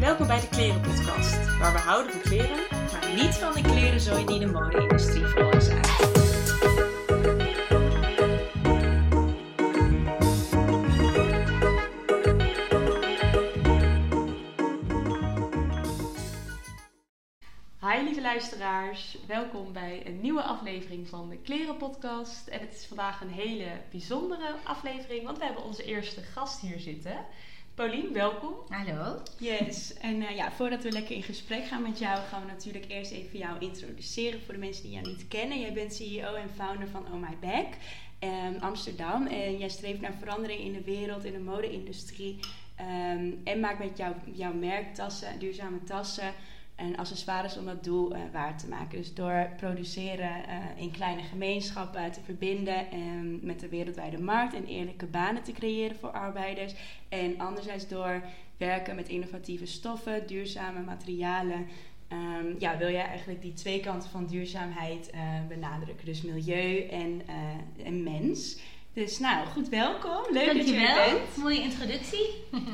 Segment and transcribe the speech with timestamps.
[0.00, 4.38] Welkom bij de Klerenpodcast, waar we houden van kleren, maar niet van de klerenzooi die
[4.38, 6.06] de mode-industrie veroorzaakt.
[17.80, 22.46] Hi lieve luisteraars, welkom bij een nieuwe aflevering van de Klerenpodcast.
[22.48, 26.80] En het is vandaag een hele bijzondere aflevering, want we hebben onze eerste gast hier
[26.80, 27.26] zitten.
[27.78, 28.54] Paulien, welkom.
[28.68, 29.22] Hallo.
[29.36, 32.84] Yes, en uh, ja, voordat we lekker in gesprek gaan met jou, gaan we natuurlijk
[32.88, 35.60] eerst even jou introduceren voor de mensen die jou niet kennen.
[35.60, 37.66] Jij bent CEO en founder van Oh My Bag
[38.20, 39.26] um, Amsterdam.
[39.26, 42.38] En jij streeft naar verandering in de wereld, in de mode-industrie.
[42.80, 46.34] Um, en maakt met jou, jouw merk tassen, duurzame tassen
[46.78, 48.98] en accessoires om dat doel uh, waar te maken.
[48.98, 54.66] Dus door produceren uh, in kleine gemeenschappen te verbinden en met de wereldwijde markt en
[54.66, 56.74] eerlijke banen te creëren voor arbeiders.
[57.08, 58.22] En anderzijds door
[58.56, 61.66] werken met innovatieve stoffen, duurzame materialen.
[62.12, 66.06] Um, ja, wil jij eigenlijk die twee kanten van duurzaamheid uh, benadrukken.
[66.06, 67.22] Dus milieu en,
[67.84, 68.58] en mens.
[68.92, 70.22] Dus nou, goed welkom.
[70.30, 71.36] Leuk dat je er bent.
[71.36, 72.26] Mooie introductie.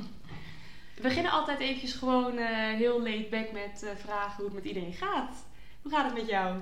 [0.96, 4.64] We beginnen altijd eventjes gewoon uh, heel laid back met uh, vragen hoe het met
[4.64, 5.46] iedereen gaat.
[5.82, 6.60] Hoe gaat het met jou?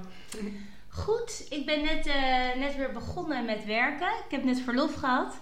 [0.88, 4.08] Goed, ik ben net, uh, net weer begonnen met werken.
[4.24, 5.34] Ik heb net verlof gehad.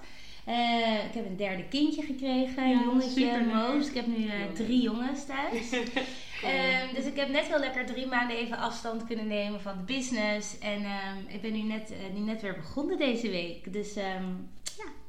[1.08, 3.41] ik heb een derde kindje gekregen, een Ja, jongetje.
[3.44, 3.88] Moos.
[3.88, 5.72] Ik heb nu drie jongens thuis.
[5.72, 9.92] Um, dus ik heb net heel lekker drie maanden even afstand kunnen nemen van de
[9.92, 10.58] business.
[10.58, 13.72] En um, ik ben nu net, nu net weer begonnen deze week.
[13.72, 14.48] Dus um, ja,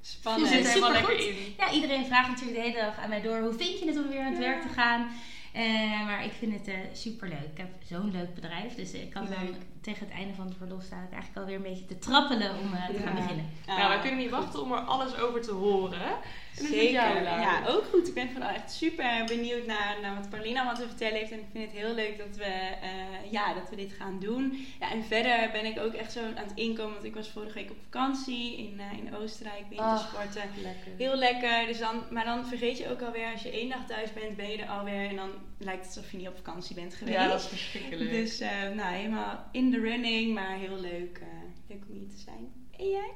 [0.02, 0.50] Spannend.
[0.50, 1.36] Je zit er helemaal lekker in.
[1.58, 3.40] Ja, iedereen vraagt natuurlijk de hele dag aan mij door.
[3.40, 4.50] Hoe vind je het om weer aan het Ja.
[4.50, 5.08] werk te gaan?
[5.54, 7.48] Eh, maar ik vind het uh, super leuk.
[7.52, 8.76] Ik heb zo'n leuk bedrijf.
[8.76, 9.56] Dus ik kan dan Leuk.
[9.82, 12.74] tegen het einde van het verlof staan ik eigenlijk alweer een beetje te trappelen om
[12.74, 13.50] uh, te gaan beginnen.
[13.68, 16.12] Nou, wij kunnen niet wachten om er alles over te horen.
[16.58, 16.92] En Zeker.
[16.92, 17.24] jou?
[17.24, 18.08] Ja, ook goed.
[18.08, 21.32] Ik ben vooral echt super benieuwd naar, naar wat Paulina wat te vertellen heeft.
[21.32, 22.44] En ik vind het heel leuk dat we,
[22.82, 24.66] eh, ja, dat we dit gaan doen.
[24.80, 26.94] Ja, en verder ben ik ook echt zo aan het inkomen.
[26.94, 30.44] Want ik was vorige week op vakantie in, eh, in Oostenrijk, wintersporten.
[30.62, 30.92] lekker.
[30.98, 31.66] Heel lekker.
[31.68, 34.50] Dus dan, maar dan vergeet je ook alweer, als je één dag thuis bent, ben
[34.50, 35.10] je er alweer.
[35.10, 37.18] En dan lijkt het alsof je niet op vakantie bent geweest.
[37.18, 38.10] Ja, dat is verschrikkelijk.
[38.12, 41.22] Dus eh, nou, helemaal in de running, maar heel leuk,
[41.68, 42.61] leuk om hier te zijn.
[42.82, 43.12] En jij?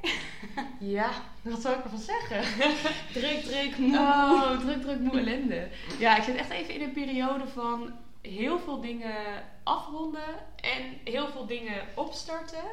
[0.80, 1.10] Ja,
[1.42, 2.42] wat zou ik ervan zeggen?
[3.22, 3.98] Druk, druk, moe.
[3.98, 5.68] Oh, druk, druk, moe ellende.
[6.00, 11.28] Ja, ik zit echt even in een periode van heel veel dingen afronden en heel
[11.28, 12.64] veel dingen opstarten.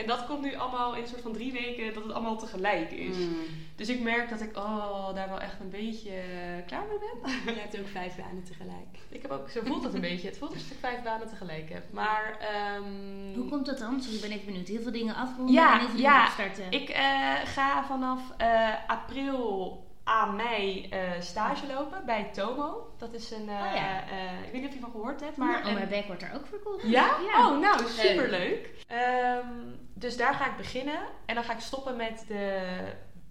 [0.00, 2.90] En dat komt nu allemaal in een soort van drie weken dat het allemaal tegelijk
[2.90, 3.16] is.
[3.16, 3.36] Mm.
[3.76, 7.54] Dus ik merk dat ik oh, daar wel echt een beetje eh, klaar mee ben.
[7.54, 8.98] Je hebt ook vijf banen tegelijk.
[9.08, 10.28] Ik heb ook, zo voelt het een beetje.
[10.28, 11.92] Het voelt alsof ik vijf banen tegelijk heb.
[11.92, 14.02] Maar ehm, Hoe komt dat dan?
[14.02, 14.68] Sorry, ik ben even benieuwd.
[14.68, 16.12] Heel veel dingen afronden Ja, en heel veel ja.
[16.12, 16.80] dingen opstarten.
[16.80, 22.94] Ik eh, ga vanaf eh, april aan mei eh, stage lopen bij Tomo.
[22.98, 23.48] Dat is een.
[23.48, 24.02] eh, Oh ja.
[24.08, 26.32] eh, ik weet niet of je van gehoord hebt, maar oh, mijn bek wordt er
[26.34, 26.82] ook verkocht.
[26.82, 27.16] ja?
[27.32, 27.48] Ja.
[27.48, 28.70] Oh, nou, superleuk.
[28.86, 29.46] Ehm,
[29.94, 30.98] dus daar ga ik beginnen.
[31.26, 32.58] En dan ga ik stoppen met de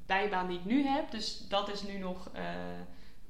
[0.05, 1.11] bijbaan die ik nu heb.
[1.11, 2.43] Dus dat is nu nog eh,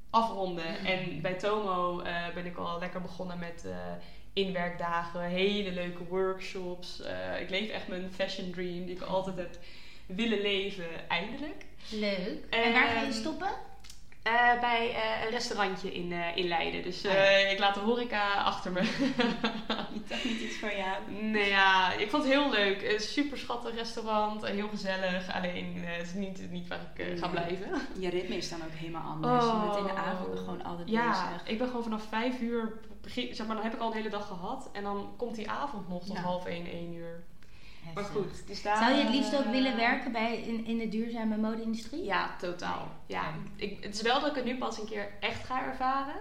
[0.10, 0.86] afronden.
[0.86, 3.76] En bij Tomo eh, ben ik al lekker begonnen met eh,
[4.34, 7.02] inwerkdagen, hele leuke workshops.
[7.02, 9.58] Eh, ik leef echt mijn fashion dream die ik altijd heb
[10.06, 11.66] willen leven, eindelijk.
[11.90, 12.44] Leuk.
[12.50, 13.50] En waar ga je Ehm, stoppen?
[14.24, 16.84] Eh, bij eh, een restaurantje in, eh, in Leiden.
[16.84, 17.28] Dus Ah, ja.
[17.30, 18.80] ik laat de horeca achter me.
[20.10, 21.12] Toch niet iets voor jou.
[21.22, 22.82] Nee, ja, ik vond het heel leuk.
[22.94, 25.34] Een super schattig restaurant, heel gezellig.
[25.34, 27.30] Alleen, het is niet, niet waar ik ga Nee.
[27.30, 27.82] blijven.
[28.00, 29.44] Je ritme is dan ook helemaal anders.
[29.46, 30.08] Je bent in de Oh.
[30.08, 31.42] avond gewoon altijd Ja, bezig.
[31.48, 34.10] ik ben gewoon vanaf vijf uur, begin, zeg maar, dan heb ik al de hele
[34.10, 34.70] dag gehad.
[34.74, 36.22] En dan komt die avond nog tot Ja.
[36.22, 37.24] half één, één uur.
[37.94, 38.78] Maar goed, dus daar...
[38.78, 42.04] Zou je het liefst ook eh, willen werken bij, in, in de duurzame mode-industrie?
[42.04, 42.92] Ja, totaal.
[43.06, 43.22] Ja.
[43.22, 43.34] Ja.
[43.56, 46.20] Ik, het is wel dat ik het nu pas een keer echt ga ervaren.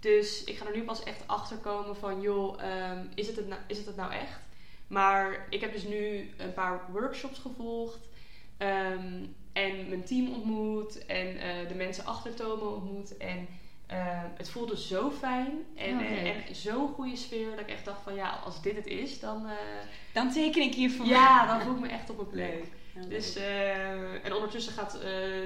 [0.00, 3.48] Dus ik ga er nu pas echt achter komen van, joh, ehm, is, het het
[3.48, 4.40] nou, is het het nou echt?
[4.86, 7.98] Maar ik heb dus nu een paar workshops gevolgd.
[8.56, 11.06] ehm, en mijn team ontmoet.
[11.06, 13.16] En eh, de mensen achter Tomo ontmoet.
[13.16, 13.48] En
[13.90, 15.48] ehm, het voelde zo fijn.
[15.76, 17.50] En, Oh, en, zo'n goede sfeer.
[17.50, 19.46] Dat ik echt dacht van, ja, als dit het is, dan...
[19.46, 19.52] eh,
[20.12, 21.06] Dan teken ik hiervoor.
[21.06, 22.50] ja, dan voel ik me echt op mijn plek.
[22.54, 22.66] Leuk.
[22.94, 25.00] Heel Dus, eh, en ondertussen gaat eh,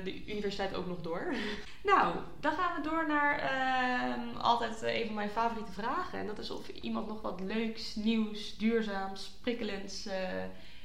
[0.05, 1.35] de universiteit ook nog door.
[1.93, 6.19] nou, dan gaan we door naar ehm, altijd een van mijn favoriete vragen.
[6.19, 10.09] En dat is of iemand nog wat leuks, nieuws, duurzaams, prikkelends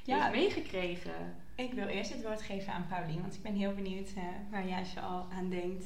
[0.04, 0.20] Ja.
[0.22, 1.36] heeft meegekregen.
[1.56, 4.10] Ik wil eerst het woord geven aan Paulien, want ik ben heel benieuwd
[4.52, 5.86] waar jij zo al aan denkt.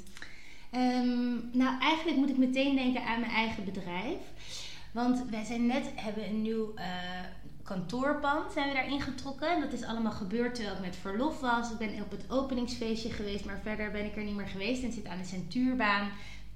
[0.73, 4.17] Ehm, nou, eigenlijk moet ik meteen denken aan mijn eigen bedrijf.
[4.91, 6.85] Want wij zijn net, hebben een nieuw eh,
[7.63, 9.49] kantoorpand zijn we daar ingetrokken.
[9.49, 11.71] En dat is allemaal gebeurd terwijl ik met verlof was.
[11.71, 14.83] Ik ben op het openingsfeestje geweest, maar verder ben ik er niet meer geweest.
[14.83, 16.11] En zit aan de centuurbaan.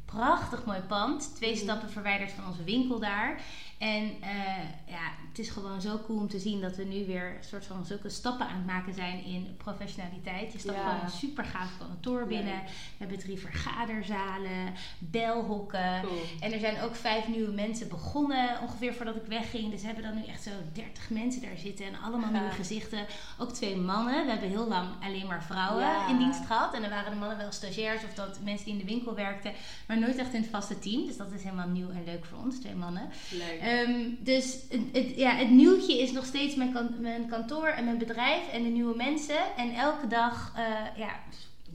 [0.05, 1.35] prachtig mooi pand.
[1.35, 3.41] Twee stappen verwijderd van onze winkel daar.
[3.77, 7.35] En eh, ja, het is gewoon zo cool om te zien dat we nu weer
[7.37, 10.53] een soort van zulke stappen aan het maken zijn in professionaliteit.
[10.53, 10.89] Je stapt Ja.
[10.89, 12.61] gewoon een super gaaf kantoor binnen.
[12.63, 16.01] We hebben drie vergaderzalen, belhokken.
[16.01, 16.21] Cool.
[16.39, 19.71] En er zijn ook vijf nieuwe mensen begonnen ongeveer voordat ik wegging.
[19.71, 23.05] Dus we hebben dan nu echt zo 30 mensen daar zitten en allemaal nieuwe gezichten.
[23.37, 24.25] Ook twee mannen.
[24.25, 26.07] We hebben heel lang alleen maar vrouwen Ja.
[26.09, 26.73] in dienst gehad.
[26.73, 29.51] En dan waren de mannen wel stagiairs of dat mensen die in de winkel werkten.
[29.87, 31.05] Maar nooit echt in het vaste team.
[31.05, 33.09] Dus dat is helemaal nieuw en leuk voor ons, twee mannen.
[33.31, 33.61] Leuk.
[33.67, 37.85] Ehm, dus het, het- ja, het nieuwtje is nog steeds mijn, kan- mijn kantoor en
[37.85, 39.55] mijn bedrijf en de nieuwe mensen.
[39.57, 40.63] En elke dag eh,
[40.97, 41.09] ja,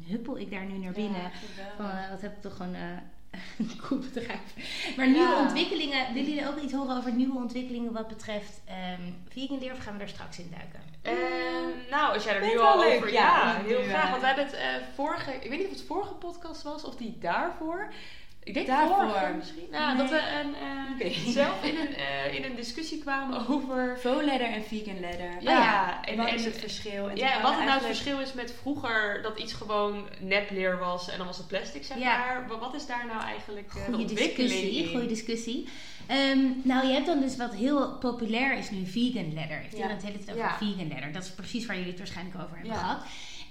[0.06, 1.20] huppel ik daar nu naar binnen.
[1.22, 1.30] Ja,
[1.76, 2.80] Van, eh, wat heb ik toch een, eh,
[3.58, 4.40] een cool bedrijf.
[4.96, 5.40] Maar nieuwe Ja.
[5.42, 9.78] ontwikkelingen, willen jullie ook iets horen over nieuwe ontwikkelingen wat betreft ehm vegan leer of
[9.78, 10.80] gaan we daar straks in duiken?
[11.02, 13.12] Ehm, nou, als jij er nu al leuk, over...
[13.12, 13.20] ja.
[13.58, 14.08] Ja, heel graag.
[14.10, 15.32] Want we hebben het eh, vorige...
[15.40, 17.92] Ik weet niet of het vorige podcast was of die daarvoor.
[18.44, 18.96] Ik denk Daarvoor.
[18.96, 19.66] vorige misschien.
[19.70, 23.96] Nou, dat we een, eh, zelf in een, eh, in een discussie kwamen over...
[24.00, 25.30] Faux-leather en vegan leather.
[25.40, 26.04] Ja, ja.
[26.04, 27.08] en, wat en- is het verschil?
[27.08, 31.10] En Ja, wat het nou het verschil is met vroeger dat iets gewoon nepleer was
[31.10, 32.18] en dan was het plastic, zeg Ja.
[32.18, 32.44] maar.
[32.48, 35.68] Wa- Wat is daar nou eigenlijk eh, de Goeie ontwikkeling discussie, goede discussie.
[36.06, 39.62] Ehm, nou, je hebt dan dus wat heel populair is nu, vegan leather.
[39.70, 39.88] Ik Ja.
[39.88, 41.12] het hele tijd over vegan leather.
[41.12, 43.02] Dat is precies waar jullie het waarschijnlijk over hebben gehad.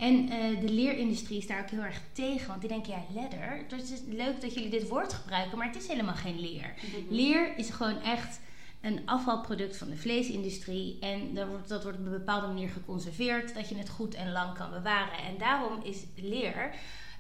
[0.02, 2.48] En eh, de leerindustrie is daar ook heel erg tegen.
[2.48, 5.76] Want die denken, ja, leather, het is leuk dat jullie dit woord gebruiken, maar het
[5.76, 6.74] is helemaal geen leer.
[6.76, 7.14] Mhm.
[7.16, 8.40] Leer is gewoon echt
[8.82, 10.98] een afvalproduct van de vleesindustrie.
[11.00, 14.32] En dat wordt, dat wordt op een bepaalde manier geconserveerd, dat je het goed en
[14.32, 15.18] lang kan bewaren.
[15.18, 16.72] En daarom is leer,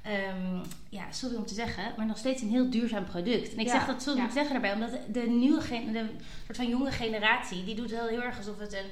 [0.01, 3.53] ehm, ja, sorry om te zeggen, maar nog steeds een heel duurzaam product.
[3.53, 4.29] En ik Ja, zeg dat sorry om ja.
[4.31, 5.61] te zeggen daarbij, omdat de, nieuwe
[5.91, 6.05] de
[6.45, 8.89] soort van jonge generatie, die doet heel, heel erg alsof het een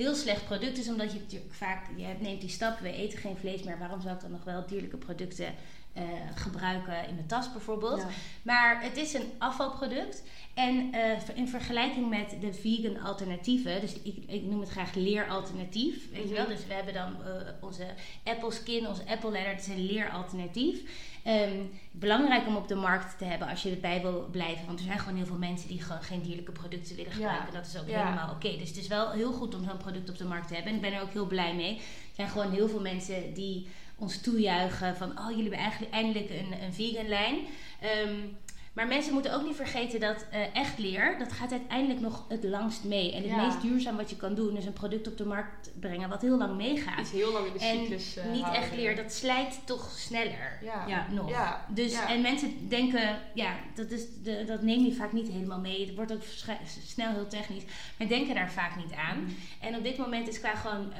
[0.00, 3.36] heel slecht product is, omdat je natuurlijk vaak, je neemt die stap, we eten geen
[3.36, 5.54] vlees meer, waarom zou ik dan nog wel dierlijke producten
[5.92, 6.04] eh,
[6.34, 8.00] gebruiken in mijn tas bijvoorbeeld?
[8.00, 8.08] Ja.
[8.42, 10.22] Maar het is een afvalproduct.
[10.54, 16.10] En eh, in vergelijking met de vegan alternatieven, dus ik, ik noem het graag leeralternatief,
[16.10, 16.42] weet je wel.
[16.44, 16.52] Mhm.
[16.52, 17.86] Dus we hebben dan eh, onze
[18.24, 20.80] apple skin, onze apple leather, dat is een leeralternatief.
[21.24, 21.58] Ehm,
[21.90, 24.66] belangrijk om op de markt te hebben als je erbij wil blijven.
[24.66, 27.16] Want er zijn gewoon heel veel mensen die gewoon geen dierlijke producten willen Ja.
[27.16, 27.52] gebruiken.
[27.52, 28.04] Dat is ook Ja.
[28.04, 28.56] helemaal oké.
[28.58, 30.70] Dus het is wel heel goed om zo'n product op de markt te hebben.
[30.72, 31.76] En ik ben er ook heel blij mee.
[31.76, 31.82] Er
[32.14, 35.10] zijn gewoon heel veel mensen die ons toejuichen van...
[35.18, 37.36] oh, jullie hebben eigenlijk eindelijk een, een vegan lijn.
[37.80, 38.14] Ehm,
[38.72, 42.44] maar mensen moeten ook niet vergeten dat eh, echt leer, dat gaat uiteindelijk nog het
[42.44, 43.12] langst mee.
[43.12, 43.44] En het Ja.
[43.46, 46.36] meest duurzaam wat je kan doen is een product op de markt brengen wat heel
[46.38, 46.98] lang meegaat.
[47.00, 48.62] Iets heel lang in de En cyclus eh, Niet houden.
[48.62, 50.84] echt leer, dat slijt toch sneller Ja.
[50.86, 51.06] Ja.
[51.12, 51.28] nog.
[51.30, 51.66] Ja.
[51.68, 52.04] Dus.
[52.04, 55.86] En mensen denken, ja, dat, is de, dat neem je vaak niet helemaal mee.
[55.86, 56.22] Het wordt ook
[56.86, 57.64] snel heel technisch,
[57.98, 59.20] maar denken daar vaak niet aan.
[59.22, 59.30] Mhm.
[59.60, 60.98] En op dit moment is qua gewoon eh,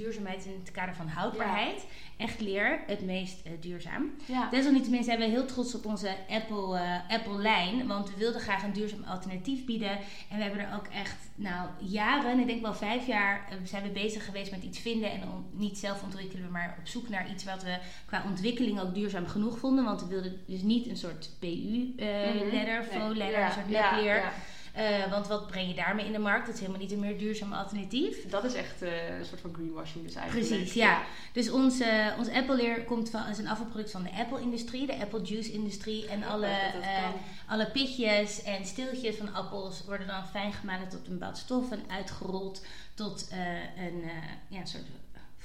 [0.00, 1.84] duurzaamheid in het kader van houdbaarheid
[2.16, 4.10] echt leer het meest eh, duurzaam.
[4.24, 4.48] Ja.
[4.50, 8.62] Desalniettemin zijn we heel trots op onze Apple, eh, Apple lijn, want we wilden graag
[8.62, 9.98] een duurzaam alternatief bieden.
[10.30, 13.82] En we hebben er ook echt, nou, jaren, ik denk wel vijf jaar, eh, zijn
[13.82, 15.20] we bezig geweest met iets vinden en
[15.50, 19.58] niet zelf ontwikkelen, maar op zoek naar iets wat we qua ontwikkeling ook duurzaam genoeg
[19.58, 19.84] vonden.
[19.84, 23.00] Want we wilden dus niet een soort PU-leather, Nee.
[23.00, 24.32] faux leather, Ja, een soort nepleer.
[24.80, 26.46] Eh, want wat breng je daarmee in de markt?
[26.46, 28.28] Dat is helemaal niet een meer duurzaam alternatief.
[28.28, 30.48] Dat is echt eh, een soort van greenwashing dus eigenlijk.
[30.48, 31.02] Precies, ja.
[31.32, 35.22] Dus onze, ons Apple leer komt van, is een afvalproduct van de Apple-industrie, de Apple
[35.22, 36.06] juice-industrie.
[36.06, 36.56] En alle,
[37.46, 41.82] alle pitjes en steeltjes van appels worden dan fijn gemalen tot een bepaald stof en
[41.88, 43.28] uitgerold tot
[43.76, 44.02] een
[44.48, 44.84] ja, soort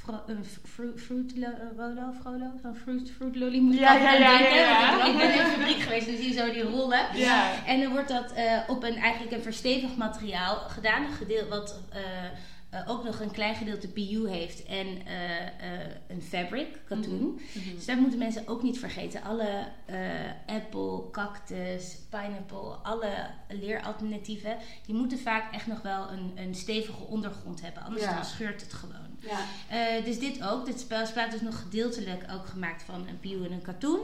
[0.06, 1.34] fro- een fruit, fruit
[1.78, 5.32] rolo, frolo, zo'n fruit, fruit lolly moet ik Ja, ja, ja, denken, ja, Ik, ben
[5.32, 7.06] in de fabriek geweest dan zie je zo die rollen.
[7.18, 7.66] Ja.
[7.66, 11.80] En dan wordt dat eh, op een eigenlijk een verstevigd materiaal gedaan, een gedeelte wat
[11.90, 12.02] eh,
[12.70, 17.40] eh, ook nog een klein gedeelte PU heeft en eh, eh, een fabric, katoen.
[17.54, 17.76] Mhm.
[17.76, 19.24] Dus dat moeten mensen ook niet vergeten.
[19.24, 19.98] Alle eh,
[20.56, 23.10] apple, cactus, pineapple, alle
[23.50, 27.84] leeralternatieven, die moeten vaak echt nog wel een, een stevige ondergrond hebben.
[27.84, 29.15] Anders dan scheurt het gewoon.
[29.30, 29.40] Ja.
[29.78, 30.66] Eh, dus dit ook.
[30.66, 34.00] Dit spel spel is dus nog gedeeltelijk ook gemaakt van een PU en een katoen.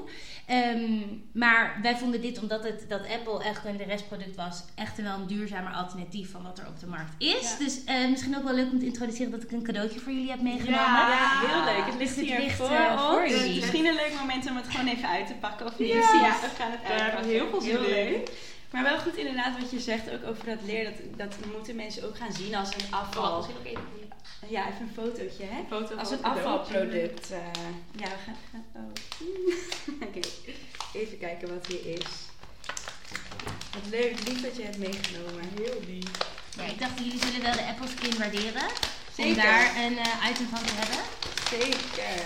[0.46, 1.00] Ehm,
[1.34, 5.28] maar wij vonden dit, omdat het dat Apple echt een restproduct was, echt wel een
[5.28, 7.42] duurzamer alternatief van wat er op de markt is.
[7.52, 7.58] Ja.
[7.66, 10.30] Dus eh, misschien ook wel leuk om te introduceren dat ik een cadeautje voor jullie
[10.30, 10.78] heb meegenomen.
[10.78, 11.86] Ja, heel leuk.
[11.86, 13.32] Het ligt Het hier ligt, voor eh, voor ons.
[13.32, 13.60] jullie.
[13.60, 15.88] Misschien een leuk moment om het gewoon even uit te pakken of niet.
[15.90, 16.02] Ja.
[16.42, 17.30] we gaan het uitpakken.
[17.30, 17.82] heel veel zin in.
[17.82, 18.32] leuk.
[18.72, 20.84] Maar wel goed inderdaad wat je zegt ook over dat leer.
[20.84, 23.38] Dat, dat moeten mensen ook gaan zien als een Oh, afval.
[23.38, 23.84] misschien ook even
[24.48, 25.64] Ja, even een fotootje hè.
[25.70, 27.32] foto Als een afvalproduct.
[27.32, 27.38] eh,
[27.96, 28.36] ja, we gaan...
[28.52, 28.92] gaan oh.
[30.08, 30.20] Oké,
[30.94, 32.06] even kijken wat hier is.
[33.74, 35.50] Wat leuk, lief dat je hebt meegenomen.
[35.56, 36.12] Heel lief.
[36.58, 38.66] Ja, ik dacht, jullie zullen wel de Apple Skin waarderen.
[39.18, 39.44] Om Zeker.
[39.44, 41.04] daar een eh, item van te hebben.
[41.50, 42.26] Zeker.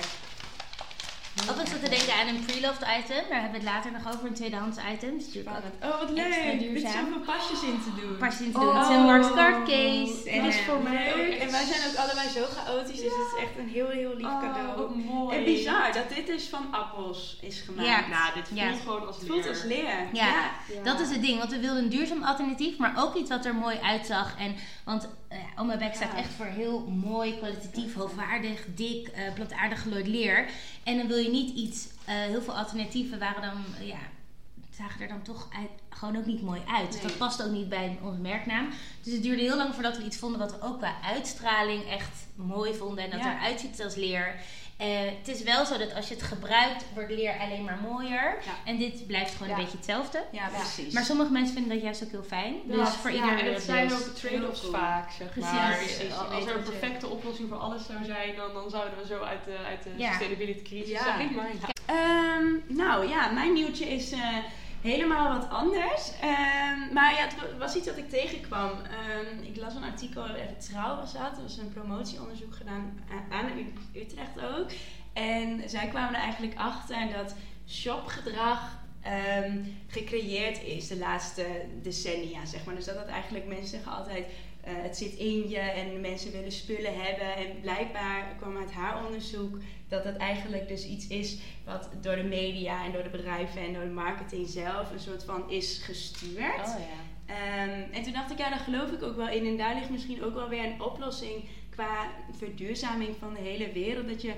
[1.49, 3.23] Ook ik zat te denken aan een pre-loved item.
[3.29, 4.25] Daar hebben we het later nog over.
[4.27, 5.11] Een tweedehands item.
[5.11, 6.53] Dat is natuurlijk ook Oh, wat Extra leuk.
[6.53, 6.91] Is duurzaam.
[7.05, 8.17] zoveel pasjes in te doen.
[8.17, 8.63] pas in te Oh.
[8.65, 8.75] doen.
[8.77, 10.29] Het is een Mark's Card case.
[10.29, 11.33] En, Dat is voor mij leuk.
[11.43, 14.25] En wij zijn ook allebei zo chaotisch, dus het is echt een heel, heel lief
[14.25, 14.95] Oh, cadeau.
[14.97, 15.37] mooi.
[15.37, 17.87] En bizar dat dit dus van appels is gemaakt.
[17.87, 17.99] Ja.
[18.07, 18.71] Nou, dit voelt Ja.
[18.83, 19.49] gewoon als Het voelt leer.
[19.53, 20.07] als leer.
[20.13, 20.27] Ja.
[20.73, 20.83] Ja.
[20.83, 23.55] Dat is het ding, want we wilden een duurzaam alternatief, maar ook iets wat er
[23.55, 24.35] mooi uitzag.
[24.39, 29.81] En, want uh, Oma Beck staat echt voor heel mooi, kwalitatief, hoogwaardig, dik, eh plantaardig
[29.81, 30.49] gelooid leer.
[30.83, 33.97] En dan wil je niet iets, eh, heel veel alternatieven waren dan, ja,
[34.77, 36.91] zagen er dan toch uit, gewoon ook niet mooi uit.
[36.91, 37.01] Nee.
[37.01, 38.69] Dat past ook niet bij onze merknaam.
[39.03, 42.27] Dus het duurde heel lang voordat we iets vonden wat we ook qua uitstraling echt
[42.35, 43.03] mooi vonden.
[43.03, 43.35] En dat Ja.
[43.37, 44.35] eruit ziet als leer.
[44.77, 48.37] Eh, het is wel zo dat als je het gebruikt, wordt leer alleen maar mooier.
[48.45, 48.51] Ja.
[48.65, 49.55] En dit blijft gewoon Ja.
[49.55, 50.23] een beetje hetzelfde.
[50.31, 50.93] Ja, precies.
[50.93, 52.55] Maar sommige mensen vinden dat juist ook heel fijn.
[52.67, 54.71] Ja, dus voor ja, ieder en het zijn ook trade-offs cool.
[54.73, 55.51] vaak, zeg Precies.
[55.51, 55.77] maar.
[55.77, 59.21] Precies, Als er een perfecte oplossing voor alles zou zijn, dan, dan zouden we zo
[59.21, 60.09] uit de, uit de Ja.
[60.09, 61.03] sustainability crisis, Ja.
[61.03, 61.49] zeg ik maar.
[61.85, 64.19] Ehm, nou ja, mijn nieuwtje is eh,
[64.85, 66.11] helemaal wat anders.
[66.21, 68.69] Ehm, maar ja, het wa- was iets wat ik tegenkwam.
[68.71, 71.35] Ehm, ik las een artikel, even trouw was dat.
[71.37, 72.99] Er was een promotieonderzoek gedaan
[73.31, 73.45] aan
[73.95, 74.69] Utrecht ook.
[75.13, 77.35] En zij kwamen er eigenlijk achter dat
[77.67, 81.45] shopgedrag ehm, gecreëerd is de laatste
[81.81, 82.75] decennia, zeg maar.
[82.75, 84.25] Dus dat het eigenlijk, mensen zeggen altijd,
[84.65, 87.35] eh, het zit in je en mensen willen spullen hebben.
[87.35, 89.57] En blijkbaar kwam uit haar onderzoek
[89.87, 93.73] dat het eigenlijk dus iets is wat door de media en door de bedrijven en
[93.73, 96.67] door de marketing zelf een soort van is gestuurd.
[96.67, 97.03] Oh ja.
[97.25, 99.45] Ehm, en toen dacht ik, ja, daar geloof ik ook wel in.
[99.45, 102.07] En daar ligt misschien ook wel weer een oplossing qua
[102.37, 104.07] verduurzaming van de hele wereld.
[104.07, 104.33] Dat je,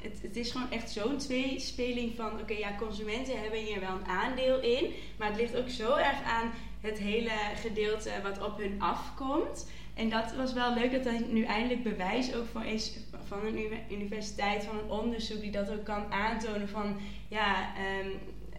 [0.00, 4.06] het, het is gewoon echt zo'n tweespeling van, oké, ja, consumenten hebben hier wel een
[4.06, 4.92] aandeel in.
[5.18, 9.66] Maar het ligt ook zo erg aan het hele gedeelte wat op hun afkomt.
[9.94, 12.96] En dat was wel leuk dat er nu eindelijk bewijs ook voor is
[13.26, 16.96] van een uni- universiteit, van een onderzoek die dat ook kan aantonen van,
[17.28, 18.08] ja, ehm,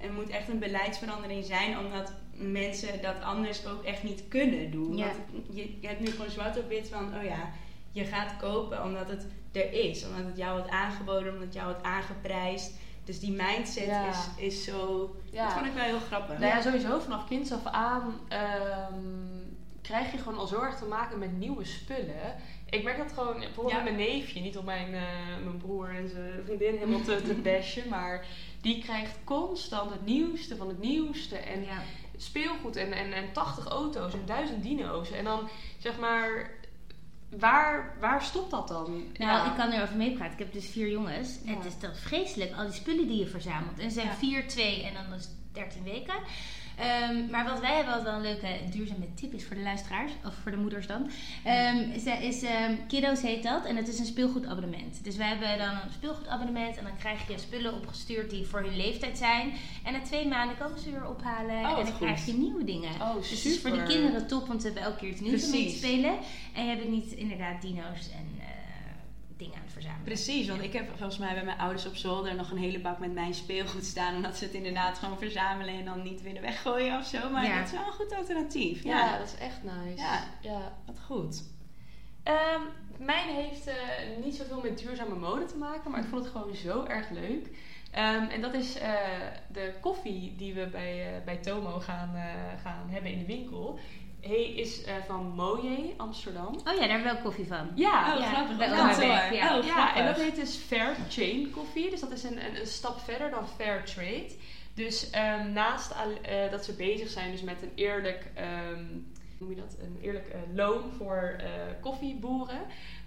[0.06, 4.98] er moet echt een beleidsverandering zijn, omdat mensen dat anders ook echt niet kunnen doen.
[4.98, 5.06] Ja.
[5.06, 7.52] Want je, je hebt nu gewoon zwart op wit van, oh ja,
[7.92, 10.06] je gaat kopen omdat het er is.
[10.06, 12.74] Omdat het jou wordt aangeboden, omdat het jou wordt aangeprijsd.
[13.06, 14.10] Dus die mindset Ja.
[14.10, 15.16] is, is zo...
[15.32, 15.44] Ja.
[15.44, 16.38] Dat vond ik wel heel grappig.
[16.40, 18.94] Nou ja, sowieso vanaf kinds af aan ehm,
[19.82, 22.36] krijg je gewoon al zo erg te maken met nieuwe spullen.
[22.70, 23.84] Ik merk dat gewoon bijvoorbeeld Ja.
[23.84, 27.34] met mijn neefje, niet om mijn, eh, mijn broer en zijn vriendin helemaal te, te
[27.50, 28.26] bashen, maar
[28.62, 31.38] die krijgt constant het nieuwste van het nieuwste.
[31.38, 31.82] En Ja.
[32.18, 35.12] speelgoed en, en, en 80 auto's en 1000 dino's.
[35.12, 36.52] En dan zeg maar,
[37.40, 38.92] waar, waar stopt dat dan?
[38.92, 39.46] Nou, Ja.
[39.52, 40.34] ik kan erover meepraten.
[40.34, 41.40] Ik heb dus vier jongens.
[41.44, 41.56] Ja.
[41.56, 43.80] Het is toch vreselijk, al die spullen die je verzamelt.
[43.80, 44.14] En ze zijn Ja.
[44.14, 46.16] vier, twee en dan is het 13 weken.
[46.78, 50.12] Ehm, maar wat wij hebben, wat wel een leuke duurzame tip is voor de luisteraars,
[50.26, 51.10] of voor de moeders dan,
[51.44, 53.66] ehm, is, is ehm, Kiddo's heet dat.
[53.66, 55.04] En het is een speelgoedabonnement.
[55.04, 58.76] Dus wij hebben dan een speelgoedabonnement en dan krijg je spullen opgestuurd die voor hun
[58.76, 59.52] leeftijd zijn.
[59.84, 61.98] En na twee maanden komen ze weer ophalen Oh, en dan goed.
[61.98, 62.92] krijg je nieuwe dingen.
[63.02, 63.92] Oh, Dus het is voor de super.
[63.94, 66.14] kinderen top, want ze hebben elke keer iets nieuws om mee te spelen.
[66.54, 68.33] En je hebt niet inderdaad dino's en
[69.44, 70.04] dingen aan het verzamelen.
[70.04, 73.00] Precies, want ik heb volgens mij bij mijn ouders op zolder nog een hele bak
[73.00, 74.16] met mijn speelgoed staan.
[74.16, 77.30] Omdat ze het inderdaad gewoon verzamelen en dan niet willen weggooien of zo.
[77.30, 77.58] Maar Ja.
[77.58, 78.84] dat is wel een goed alternatief.
[78.84, 80.02] ja, Ja, dat is echt nice.
[80.02, 80.24] Ja.
[80.42, 80.72] ja.
[80.86, 81.44] wat goed.
[82.24, 82.62] Ehm,
[82.98, 83.76] mijn heeft eh,
[84.24, 87.48] niet zoveel met duurzame mode te maken, maar ik vond het gewoon zo erg leuk.
[87.92, 88.94] Ehm, en dat is eh,
[89.52, 92.16] de koffie die we bij, eh, bij Tomo gaan,
[92.64, 93.80] gaan hebben in de winkel.
[94.28, 96.56] Hij is eh, van Moje Amsterdam.
[96.56, 97.70] Oh ja, daar hebben we ook koffie van.
[97.76, 98.58] Ja, oh, ja, grappig.
[98.58, 99.58] bij werk, ja.
[99.58, 101.90] Oh, ja, en dat heet dus Fair Chain koffie.
[101.90, 104.32] Dus dat is een, een, een stap verder dan Fair Trade.
[104.74, 108.86] Dus ehm, naast eh, dat ze bezig zijn dus met een eerlijk, ehm,
[109.38, 109.76] hoe noem je dat?
[109.80, 111.48] Een eerlijk eh, loon voor eh,
[111.82, 112.60] koffieboeren,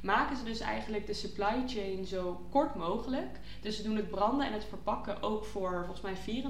[0.03, 3.39] maken ze dus eigenlijk de supply chain zo kort mogelijk.
[3.61, 6.43] Dus ze doen het branden en het verpakken ook voor volgens mij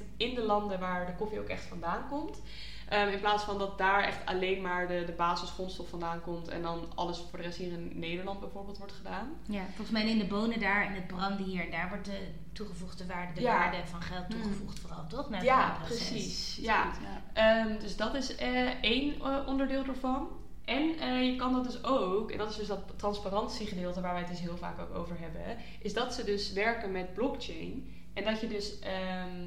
[0.00, 2.40] 84% in de landen waar de koffie ook echt vandaan komt.
[2.88, 6.62] Ehm, in plaats van dat daar echt alleen maar de, de basisgrondstof vandaan komt en
[6.62, 9.28] dan alles voor de rest hier in Nederland bijvoorbeeld wordt gedaan.
[9.48, 13.06] Ja, volgens mij in de bonen daar en het branden hier, daar wordt de toegevoegde
[13.06, 13.58] waarde, de Ja.
[13.58, 15.30] waarde van geld toegevoegd vooral, toch?
[15.30, 16.56] Naar Ja, precies.
[16.60, 16.84] Ja.
[16.84, 17.22] Goed, ja.
[17.32, 20.28] Ehm, dus dat is eh, één eh, onderdeel ervan.
[20.64, 24.20] En eh, je kan dat dus ook, en dat is dus dat transparantiegedeelte waar wij
[24.20, 27.84] het dus heel vaak ook over hebben, is dat ze dus werken met blockchain.
[28.12, 29.46] En dat je dus ehm,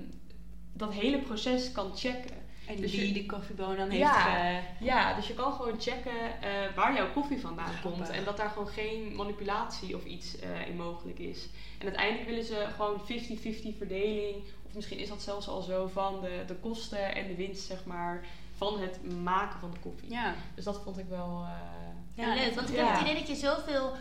[0.73, 2.43] dat hele proces kan checken.
[2.67, 4.21] En Dus wie je- de koffieboon dan heeft Ja.
[4.59, 7.91] ge- Ja, dus je kan gewoon checken eh, waar jouw koffie vandaan Grappig.
[7.91, 8.09] komt.
[8.09, 10.35] En dat daar gewoon geen manipulatie of iets
[10.67, 11.49] in mogelijk is.
[11.79, 14.43] En uiteindelijk willen ze gewoon 50-50 verdeling.
[14.67, 17.85] Of misschien is dat zelfs al zo van de, de kosten en de winst, zeg
[17.85, 18.25] maar,
[18.57, 20.09] van het maken van de koffie.
[20.11, 20.33] Ja.
[20.55, 21.43] Dus dat vond ik wel...
[21.43, 22.55] eh, Ja, Ja, leuk.
[22.55, 22.85] Want ik ja.
[22.85, 23.91] heb het idee dat je zoveel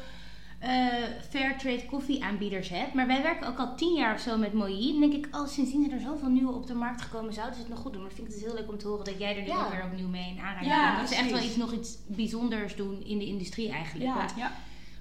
[0.59, 0.87] eh
[1.31, 2.95] Fairtrade koffieaanbieders hebt.
[2.95, 4.91] Maar wij werken ook al tien jaar of zo met Moï.
[4.91, 7.71] Dan denk ik, oh, sindsdien er zoveel nieuwe op de markt gekomen, zouden ze het
[7.71, 8.01] nog goed doen.
[8.03, 9.65] Maar ik vind het dus heel leuk om te horen dat jij er nu Ja.
[9.65, 11.01] ook weer opnieuw mee in aanraking Ja, komt.
[11.01, 14.05] Dat ze echt wel iets, nog iets bijzonders doen in de industrie eigenlijk.
[14.11, 14.17] Ja.
[14.17, 14.53] Want Ja.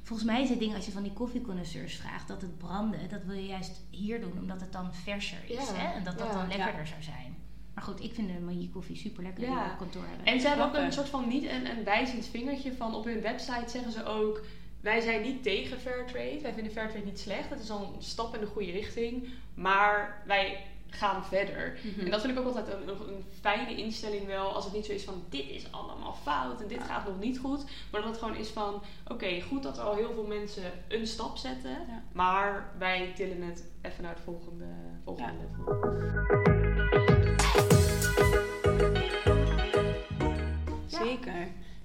[0.03, 3.23] volgens mij is het ding, als je van die koffieconnoisseurs vraagt, dat het branden, dat
[3.23, 5.55] wil je juist hier doen, omdat het dan verser is.
[5.69, 5.73] Ja.
[5.75, 5.93] Hè?
[5.97, 6.33] En dat dat Ja.
[6.33, 7.35] dan lekkerder zou zijn.
[7.73, 9.71] Maar goed, ik vind de Moï koffie super lekker Ja.
[9.71, 10.25] op kantoor hebben.
[10.25, 13.21] En ze hebben ook een soort van niet een, een wijzend vingertje van op hun
[13.21, 14.41] website zeggen ze ook.
[14.81, 16.39] Wij zijn niet tegen Fairtrade.
[16.41, 17.49] Wij vinden Fairtrade niet slecht.
[17.49, 19.27] Het is al een stap in de goede richting.
[19.53, 20.57] Maar wij
[20.89, 21.77] gaan verder.
[21.83, 22.05] Mhm.
[22.05, 24.53] En dat vind ik ook altijd een, een, een fijne instelling wel.
[24.53, 27.39] Als het niet zo is van dit is allemaal fout en dit gaat nog niet
[27.39, 27.63] goed.
[27.91, 31.07] Maar dat het gewoon is van oké, goed dat er al heel veel mensen een
[31.07, 31.71] stap zetten.
[31.71, 32.03] Ja.
[32.11, 34.65] Maar wij tillen het even naar het volgende,
[35.03, 35.37] volgende Ja.
[35.39, 37.12] level.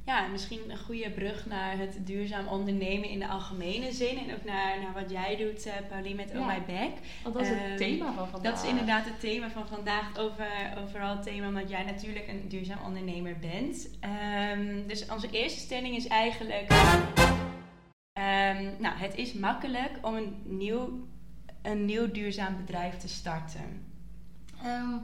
[0.08, 4.18] Ja, en misschien een goede brug naar het duurzaam ondernemen in de algemene zin.
[4.18, 6.38] En ook naar, naar wat jij doet, eh Paulien, met Ja.
[6.38, 6.92] Oh My Back.
[7.22, 8.52] Want dat is het Ehm, thema van vandaag.
[8.52, 10.18] Dat is inderdaad het thema van vandaag.
[10.18, 10.48] Over,
[10.84, 13.88] overal het thema omdat jij natuurlijk een duurzaam ondernemer bent.
[14.00, 16.66] Ehm, dus onze eerste stelling is eigenlijk...
[18.12, 21.06] ehm, nou, het is makkelijk om een nieuw,
[21.62, 23.86] een nieuw duurzaam bedrijf te starten.
[24.64, 24.94] Ehm,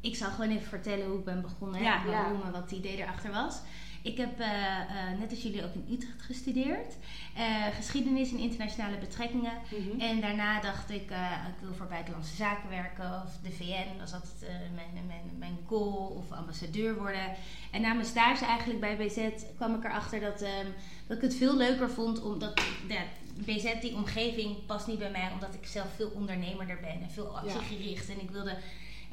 [0.00, 2.16] ik zal gewoon even vertellen hoe ik ben begonnen Ja, en ja.
[2.16, 3.60] waarom en wat het idee erachter was.
[4.04, 6.94] Ik heb eh, eh, net als jullie ook in Utrecht gestudeerd.
[7.34, 9.52] Eh, geschiedenis en internationale betrekkingen.
[9.70, 10.00] Mhm.
[10.00, 11.10] En daarna dacht ik,
[11.48, 13.98] ik wil voor buitenlandse zaken werken of de VN.
[13.98, 17.34] Was altijd mijn, mijn, mijn goal of ambassadeur worden.
[17.70, 19.18] En na mijn stage eigenlijk bij BZ
[19.56, 20.66] kwam ik erachter dat, ehm,
[21.06, 22.22] dat ik het veel leuker vond.
[22.22, 23.02] Omdat ja,
[23.34, 25.30] BZ, die omgeving, past niet bij mij.
[25.32, 28.08] Omdat ik zelf veel ondernemerder ben en veel actiegericht.
[28.08, 28.56] En ik wilde...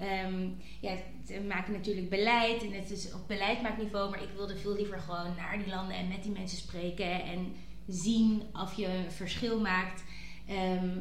[0.01, 0.96] ehm, ja,
[1.48, 5.58] maken natuurlijk beleid en het is op beleidsmaakniveau, maar ik wilde veel liever gewoon naar
[5.58, 7.53] die landen en met die mensen spreken en
[7.88, 10.03] zien of je een verschil maakt.
[10.48, 10.98] Ehm,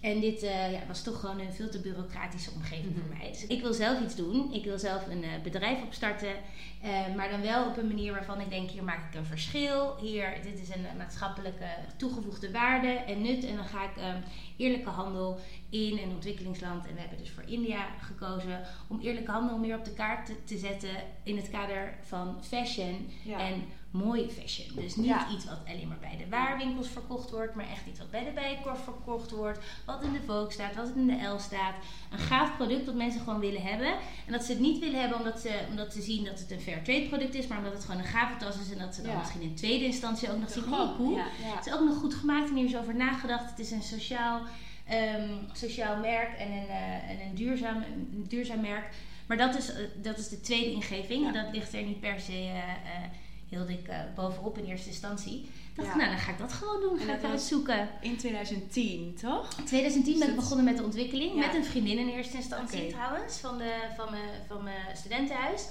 [0.00, 3.00] en dit eh, ja, was toch gewoon een veel te bureaucratische omgeving Mhm.
[3.06, 3.28] voor mij.
[3.30, 4.52] Dus ik wil zelf iets doen.
[4.52, 6.34] Ik wil zelf een eh, bedrijf opstarten.
[6.82, 9.96] eh, maar dan wel op een manier waarvan ik denk, hier maak ik een verschil.
[10.00, 13.44] Hier, dit is een maatschappelijke toegevoegde waarde en nut.
[13.44, 14.20] En dan ga ik ehm,
[14.56, 15.38] eerlijke handel
[15.70, 16.86] in een ontwikkelingsland.
[16.86, 20.44] En we hebben dus voor India gekozen om eerlijke handel meer op de kaart te,
[20.44, 20.90] te zetten
[21.22, 23.38] in het kader van fashion Ja.
[23.38, 23.62] en
[23.96, 24.68] mooie fashion.
[24.74, 25.26] Dus niet Ja.
[25.30, 28.30] iets wat alleen maar bij de waarwinkels verkocht wordt, maar echt iets wat bij de
[28.30, 31.74] Bijenkorf verkocht wordt, wat in de Vogue staat, wat in de L staat.
[32.12, 33.92] Een gaaf product dat mensen gewoon willen hebben.
[34.26, 36.60] En dat ze het niet willen hebben omdat ze, omdat ze zien dat het een
[36.60, 39.02] fair trade product is, maar omdat het gewoon een gave tas is en dat ze
[39.02, 39.18] dan Ja.
[39.18, 42.48] misschien in tweede instantie ook nog zien, oh cool, het is ook nog goed gemaakt
[42.48, 43.50] en hier is over nagedacht.
[43.50, 44.40] Het is een sociaal,
[44.86, 48.88] ehm, sociaal merk en een, eh, en een, duurzaam, een duurzaam merk.
[49.26, 51.24] Maar dat is, eh, dat is de tweede ingeving.
[51.24, 51.32] Ja.
[51.42, 53.02] Dat ligt er niet per se eh,
[53.48, 55.40] heel dik eh, bovenop in eerste instantie.
[55.42, 55.96] Ik dacht, Ja.
[55.96, 56.92] nou dan ga ik dat gewoon doen.
[56.92, 57.88] En Ga dat ik was- uitzoeken.
[58.00, 59.58] In 2010, toch?
[59.58, 61.32] In 2010 ben ik Dus- begonnen met de ontwikkeling.
[61.34, 61.46] Ja.
[61.46, 63.38] Met een vriendin in eerste instantie trouwens.
[63.38, 65.68] Van, de, van, mijn, van mijn studentenhuis.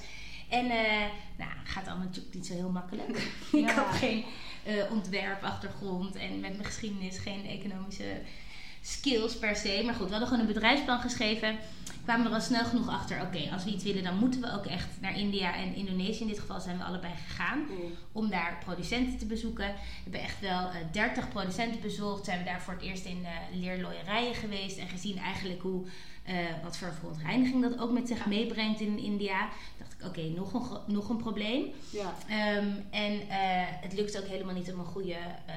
[0.49, 1.05] En eh
[1.37, 3.09] nou, gaat allemaal natuurlijk niet zo heel makkelijk.
[3.51, 4.23] ik had geen
[4.63, 6.15] eh, ontwerpachtergrond.
[6.15, 8.21] En met mijn geschiedenis geen economische
[8.85, 9.81] skills per se.
[9.85, 11.57] Maar goed, we hadden gewoon een bedrijfsplan geschreven.
[12.03, 13.21] Kwamen er al snel genoeg achter.
[13.21, 16.21] Oké, als we iets willen, dan moeten we ook echt naar India en Indonesië.
[16.21, 17.65] In dit geval zijn we allebei gegaan
[18.11, 19.65] om daar producenten te bezoeken.
[19.67, 22.25] We hebben echt wel eh 30 producenten bezocht.
[22.25, 25.85] Zijn we daar voor het eerst in eh leerlooierijen geweest en gezien eigenlijk hoe,
[26.23, 29.49] eh, wat voor verontreiniging dat ook met zich meebrengt in India.
[29.77, 31.65] dacht ik, oké, nog, een, nog een probleem.
[31.89, 32.13] Ja.
[32.27, 35.55] Ehm, en eh, het lukte ook helemaal niet om een goede eh,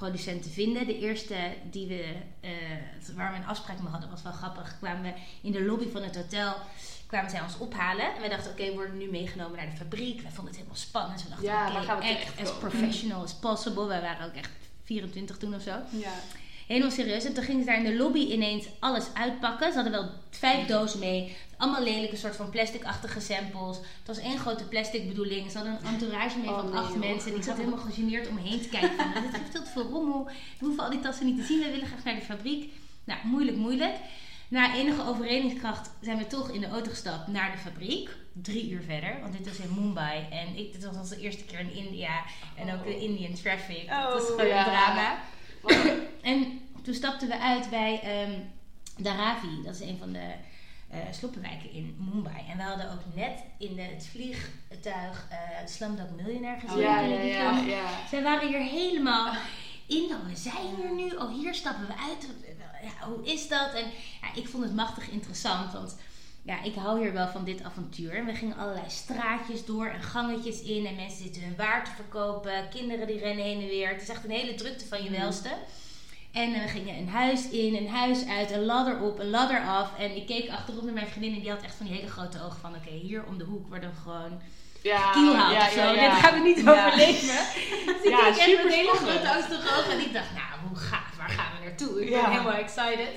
[0.00, 0.86] producent te vinden.
[0.86, 1.36] De eerste
[1.70, 2.50] die we, eh,
[3.14, 4.78] waar we een afspraak mee hadden, was wel grappig.
[4.78, 6.54] Kwamen we in de lobby van het hotel,
[7.06, 8.14] kwamen zij ons ophalen.
[8.14, 10.20] En wij dachten, oké, we worden nu meegenomen naar de fabriek.
[10.20, 11.22] Wij vonden het helemaal spannend.
[11.22, 13.86] We dachten, Ja, oké, we echt as professional as possible.
[13.86, 14.50] Wij waren ook echt
[14.84, 15.74] 24 toen of zo.
[15.90, 16.12] Ja.
[16.70, 17.24] Helemaal serieus.
[17.24, 19.68] En toen gingen ze daar in de lobby ineens alles uitpakken.
[19.68, 21.36] Ze hadden wel vijf dozen mee.
[21.56, 23.76] Allemaal lelijke soort van plasticachtige samples.
[23.76, 25.50] Het was één grote plastic bedoeling.
[25.50, 27.30] Ze hadden een entourage mee Oh, van nee, acht mensen.
[27.30, 28.96] En ik zat helemaal gegeneerd om me heen te kijken.
[28.96, 30.24] Van, dit heeft veel te veel rommel.
[30.58, 31.58] We hoeven al die tassen niet te zien.
[31.60, 32.72] We willen graag naar de fabriek.
[33.04, 33.94] Nou, moeilijk, moeilijk.
[34.48, 38.10] Na enige overredingskracht zijn we toch in de auto gestapt naar de fabriek.
[38.32, 40.26] Drie uur verder, want dit was in Mumbai.
[40.30, 42.22] En ik, dit was onze eerste keer in India.
[42.56, 43.88] En ook de Indian traffic.
[43.88, 44.58] dat was Oh, gewoon ja.
[44.58, 45.18] een drama.
[46.22, 48.40] En toen stapten we uit bij ehm
[48.96, 49.62] Dharavi.
[49.64, 50.32] Dat is een van de
[50.88, 52.44] eh sloppenwijken in Mumbai.
[52.50, 56.78] En we hadden ook net in de, het vliegtuig eh Slumdog Millionaire gezien.
[56.78, 58.06] Ja, Kennen ja, ja, ja.
[58.08, 59.34] Zij waren hier helemaal
[59.86, 60.08] in.
[60.08, 61.10] dan, we zijn hier nu.
[61.16, 62.28] Oh, hier stappen we uit.
[62.82, 63.74] Ja, hoe is dat?
[63.74, 63.84] En
[64.20, 65.72] ja, ik vond het machtig interessant.
[65.72, 65.96] Want
[66.42, 68.14] ja, ik hou hier wel van dit avontuur.
[68.14, 70.86] En we gingen allerlei straatjes door en gangetjes in.
[70.86, 72.68] En mensen zitten hun waar te verkopen.
[72.70, 73.88] Kinderen die rennen heen en weer.
[73.88, 75.20] Het is echt een hele drukte van je Mhm.
[75.20, 75.48] welste.
[76.32, 79.60] En eh, we gingen een huis in, een huis uit, een ladder op, een ladder
[79.60, 79.98] af.
[79.98, 82.38] En ik keek achterop naar mijn vriendin en die had echt van die hele grote
[82.44, 82.74] ogen van...
[82.74, 84.40] Oké, hier om de hoek worden we gewoon
[84.82, 85.80] Ja, kielhout ja, of zo.
[85.80, 86.10] ja, ja.
[86.14, 87.38] Dit gaan we niet overleven.
[87.86, 89.92] Dus ik Ja, keek echt met hele grote angstige ogen.
[89.92, 92.02] En ik dacht, nou, hoe gaaf, waar gaan we naartoe?
[92.04, 93.08] Ik ben helemaal excited.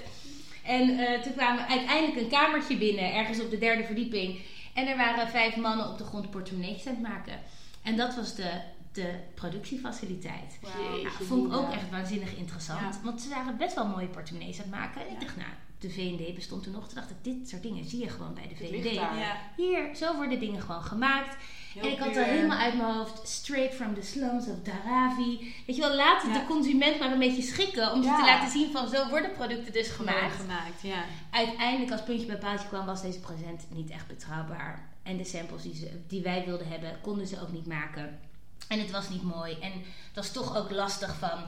[0.64, 4.40] En eh, toen kwamen we uiteindelijk een kamertje binnen, ergens op de derde verdieping.
[4.74, 7.40] En er waren vijf mannen op de grond portemonneetjes aan het maken.
[7.82, 10.60] En dat was de, de productiefaciliteit.
[10.62, 11.02] Wauw.
[11.02, 12.96] Nou, vond ik ook echt waanzinnig interessant.
[12.96, 13.00] Ja.
[13.04, 15.02] Want ze waren best wel mooie portemonnees aan het maken.
[15.02, 15.50] En ik dacht, nou,
[15.80, 16.86] de V&D bestond toen nog.
[16.86, 18.94] Toen dacht ik, dit soort dingen zie je gewoon bij de.
[18.94, 21.38] Ja, Hier, zo worden dingen gewoon gemaakt.
[21.74, 25.54] Heel En ik had al helemaal uit mijn hoofd, straight from the slums of Dharavi.
[25.66, 26.34] Weet je wel, laat Ja.
[26.34, 27.92] de consument maar een beetje schikken.
[27.92, 30.18] Om ze te laten zien van, zo worden producten dus gemaakt.
[30.18, 30.36] gemaakt.
[30.36, 31.04] gemaakt, ja.
[31.32, 34.88] Uiteindelijk, als puntje bij paaltje kwam, was deze present niet echt betrouwbaar.
[35.04, 38.20] En de samples die, ze, die wij wilden hebben, konden ze ook niet maken.
[38.68, 39.58] En het was niet mooi.
[39.62, 41.40] En het was toch ook lastig van...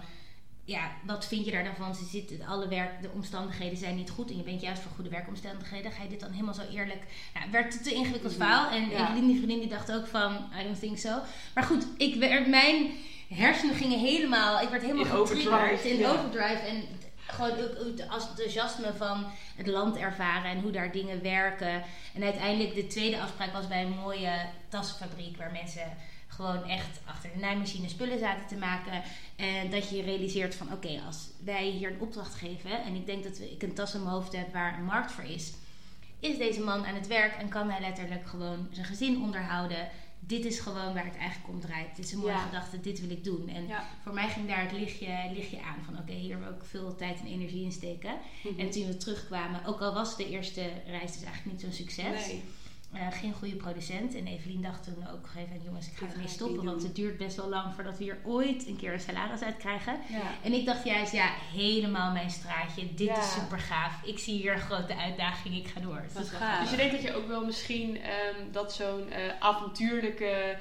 [0.67, 1.95] Ja, wat vind je daar dan van?
[1.95, 4.29] Ze zitten, alle werk, de omstandigheden zijn niet goed.
[4.29, 5.91] En je bent juist voor goede werkomstandigheden.
[5.91, 7.03] Ga je dit dan helemaal zo eerlijk...
[7.33, 8.69] Nou, werd het te ingewikkeld verhaal.
[8.69, 9.03] En Ja.
[9.03, 10.33] Evelien, die vriendin, die dacht ook van...
[10.59, 11.19] I don't think so.
[11.53, 12.91] Maar goed, ik werd, mijn
[13.29, 14.61] hersenen gingen helemaal...
[14.61, 16.11] Ik werd helemaal In getriggerd overdrive, in ja.
[16.11, 16.59] overdrive.
[16.67, 16.83] En
[17.27, 19.25] gewoon ook het enthousiasme van
[19.55, 21.83] het land ervaren en hoe daar dingen werken.
[22.13, 25.97] En uiteindelijk de tweede afspraak was bij een mooie tassenfabriek waar mensen
[26.35, 29.01] gewoon echt achter de naaimachine spullen zaten te maken.
[29.35, 33.23] En dat je realiseert van oké, als wij hier een opdracht geven en ik denk
[33.23, 35.53] dat ik een tas in mijn hoofd heb waar een markt voor is,
[36.19, 39.89] is deze man aan het werk en kan hij letterlijk gewoon zijn gezin onderhouden.
[40.19, 41.95] Dit is gewoon waar het eigenlijk om draait.
[41.95, 42.39] Dit is een mooie Ja.
[42.45, 43.49] gedachte, dit wil ik doen.
[43.49, 43.83] En Ja.
[44.03, 47.19] voor mij ging daar het lichtje, lichtje aan van oké, hier wil ik veel tijd
[47.19, 48.13] en energie in steken.
[48.43, 48.59] Mhm.
[48.59, 52.27] En toen we terugkwamen, ook al was de eerste reis dus eigenlijk niet zo'n succes,
[52.27, 52.43] Nee.
[52.95, 54.15] Eh, geen goede producent.
[54.15, 56.83] En Evelien dacht toen ook op een gegeven moment, jongens, ik ga ermee stoppen, want
[56.83, 59.99] het duurt best wel lang voordat we hier ooit een keer een salaris uit krijgen.
[60.09, 60.21] Ja.
[60.43, 62.93] En ik dacht juist, ja, helemaal mijn straatje.
[62.93, 63.17] Dit Ja.
[63.19, 64.03] is super gaaf.
[64.03, 65.55] Ik zie hier een grote uitdaging.
[65.55, 66.03] Ik ga door.
[66.17, 66.61] Dus gaaf.
[66.61, 70.57] Dus je denkt dat je ook wel misschien ehm, dat zo'n eh, avontuurlijke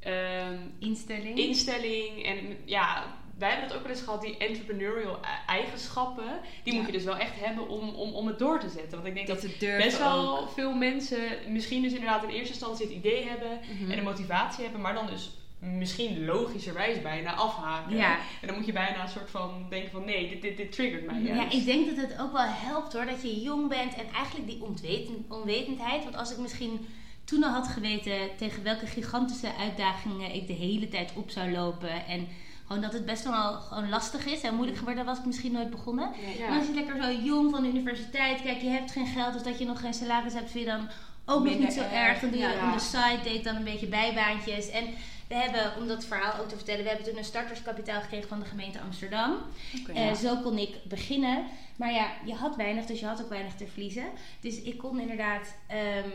[0.00, 1.38] ehm, Instelling.
[1.38, 3.04] instelling en ja,
[3.38, 6.78] wij hebben dat ook wel eens gehad, die entrepreneurial e- eigenschappen, die Ja.
[6.78, 8.90] moet je dus wel echt hebben om, om, om het door te zetten.
[8.92, 10.50] Want ik denk dat, het best wel ook.
[10.52, 13.90] veel mensen misschien dus inderdaad in eerste instantie het idee hebben Mhm.
[13.90, 17.96] en de motivatie hebben, maar dan dus misschien logischerwijs bijna afhaken.
[17.96, 18.18] Ja.
[18.40, 21.06] En dan moet je bijna een soort van denken van nee, dit, dit, dit triggert
[21.06, 24.06] mij Ja, ik denk dat het ook wel helpt hoor, dat je jong bent en
[24.14, 26.04] eigenlijk die ontweten, onwetendheid.
[26.04, 26.86] Want als ik misschien
[27.24, 32.06] toen al had geweten tegen welke gigantische uitdagingen ik de hele tijd op zou lopen.
[32.06, 32.28] En
[32.68, 35.52] gewoon dat het best wel gewoon lastig is en moeilijk geworden, dan was ik misschien
[35.52, 36.10] nooit begonnen.
[36.38, 36.48] Ja.
[36.48, 39.42] Maar als je lekker zo jong van de universiteit, kijk, je hebt geen geld, dus
[39.42, 40.88] dat je nog geen salaris hebt, vind je dan
[41.24, 42.20] ook nog niet zo erg.
[42.20, 42.72] Dan doe je ja.
[42.72, 44.70] the side, deed dan een beetje bijbaantjes.
[44.70, 44.84] En
[45.28, 48.38] we hebben, om dat verhaal ook te vertellen, we hebben toen een starterskapitaal gekregen van
[48.40, 49.36] de gemeente Amsterdam.
[49.94, 51.44] Eh, zo kon ik beginnen.
[51.76, 54.04] Maar ja, je had weinig, dus je had ook weinig te verliezen.
[54.40, 56.08] Dus ik kon inderdaad ehm,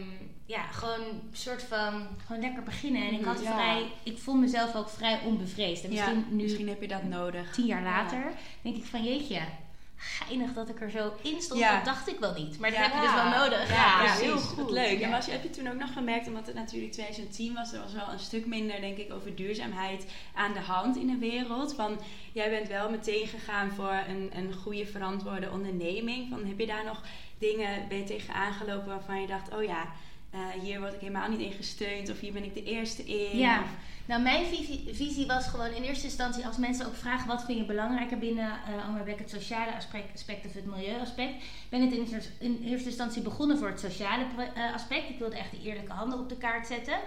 [0.45, 3.01] ja, gewoon een soort van gewoon lekker beginnen.
[3.07, 3.53] En ik had Mhm, ja.
[3.53, 5.83] vrij, ik vond mezelf ook vrij onbevreesd.
[5.83, 7.51] En Ja, misschien nu, misschien heb je dat nodig.
[7.53, 8.23] tien jaar later,
[8.61, 9.39] denk ik van jeetje,
[10.03, 11.59] geinig dat ik er zo in stond.
[11.59, 11.75] Ja.
[11.75, 12.59] Dat dacht ik wel niet.
[12.59, 13.69] Maar dat heb je dus wel nodig.
[13.73, 14.19] Ja, precies.
[14.21, 14.57] heel goed.
[14.63, 15.01] Wat leuk.
[15.01, 17.79] En was, je- heb je toen ook nog gemerkt, omdat het natuurlijk 2010 was, er
[17.81, 21.73] was wel een stuk minder, denk ik, over duurzaamheid aan de hand in de wereld.
[21.73, 21.99] Van,
[22.33, 26.29] jij bent wel meteen gegaan voor een, een goede, verantwoorde onderneming.
[26.29, 27.01] Van, heb je daar nog
[27.37, 29.85] dingen, ben je tegen aangelopen waarvan je dacht, oh ja,
[30.31, 33.37] eh, hier word ik helemaal niet in gesteund of hier ben ik de eerste in.
[33.37, 33.59] Ja.
[33.61, 33.67] Of-
[34.05, 37.57] Nou, mijn visie, visie was gewoon in eerste instantie, als mensen ook vragen wat vind
[37.57, 38.59] je belangrijker binnen
[39.05, 43.21] uh, het sociale aspect, aspect of het milieuaspect, ben ik in, eerste- in eerste instantie
[43.21, 45.09] begonnen voor het sociale eh, aspect.
[45.09, 46.97] Ik wilde echt die eerlijke handel op de kaart zetten.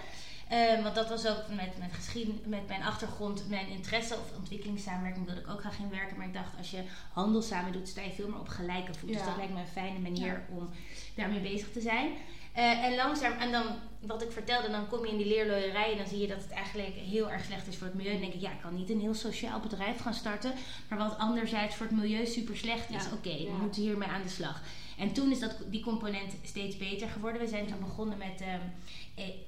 [0.47, 5.41] Eh, want dat was ook met geschiedenis, met mijn achtergrond, mijn interesse of ontwikkelingssamenwerking wilde
[5.41, 6.17] ik ook graag in werken.
[6.17, 6.83] Maar ik dacht, als je
[7.13, 9.09] handel samen doet, sta je veel meer op gelijke voet.
[9.09, 10.69] Dus dat lijkt me een fijne manier om
[11.15, 12.11] daarmee bezig te zijn.
[12.57, 13.65] Eh, en langzaam, en dan
[13.99, 16.51] wat ik vertelde, dan kom je in die leerlooierij en dan zie je dat het
[16.51, 18.11] eigenlijk heel erg slecht is voor het milieu.
[18.11, 20.53] Dan denk ik, ja, ik kan niet een heel sociaal bedrijf gaan starten,
[20.89, 23.03] maar wat anderzijds voor het milieu super slecht is.
[23.03, 23.11] Ja.
[23.13, 23.51] Oké, Ja.
[23.51, 24.61] we moeten hiermee aan de slag.
[24.97, 27.41] En toen is dat, die component steeds beter geworden.
[27.41, 28.61] We zijn toen begonnen met ehm,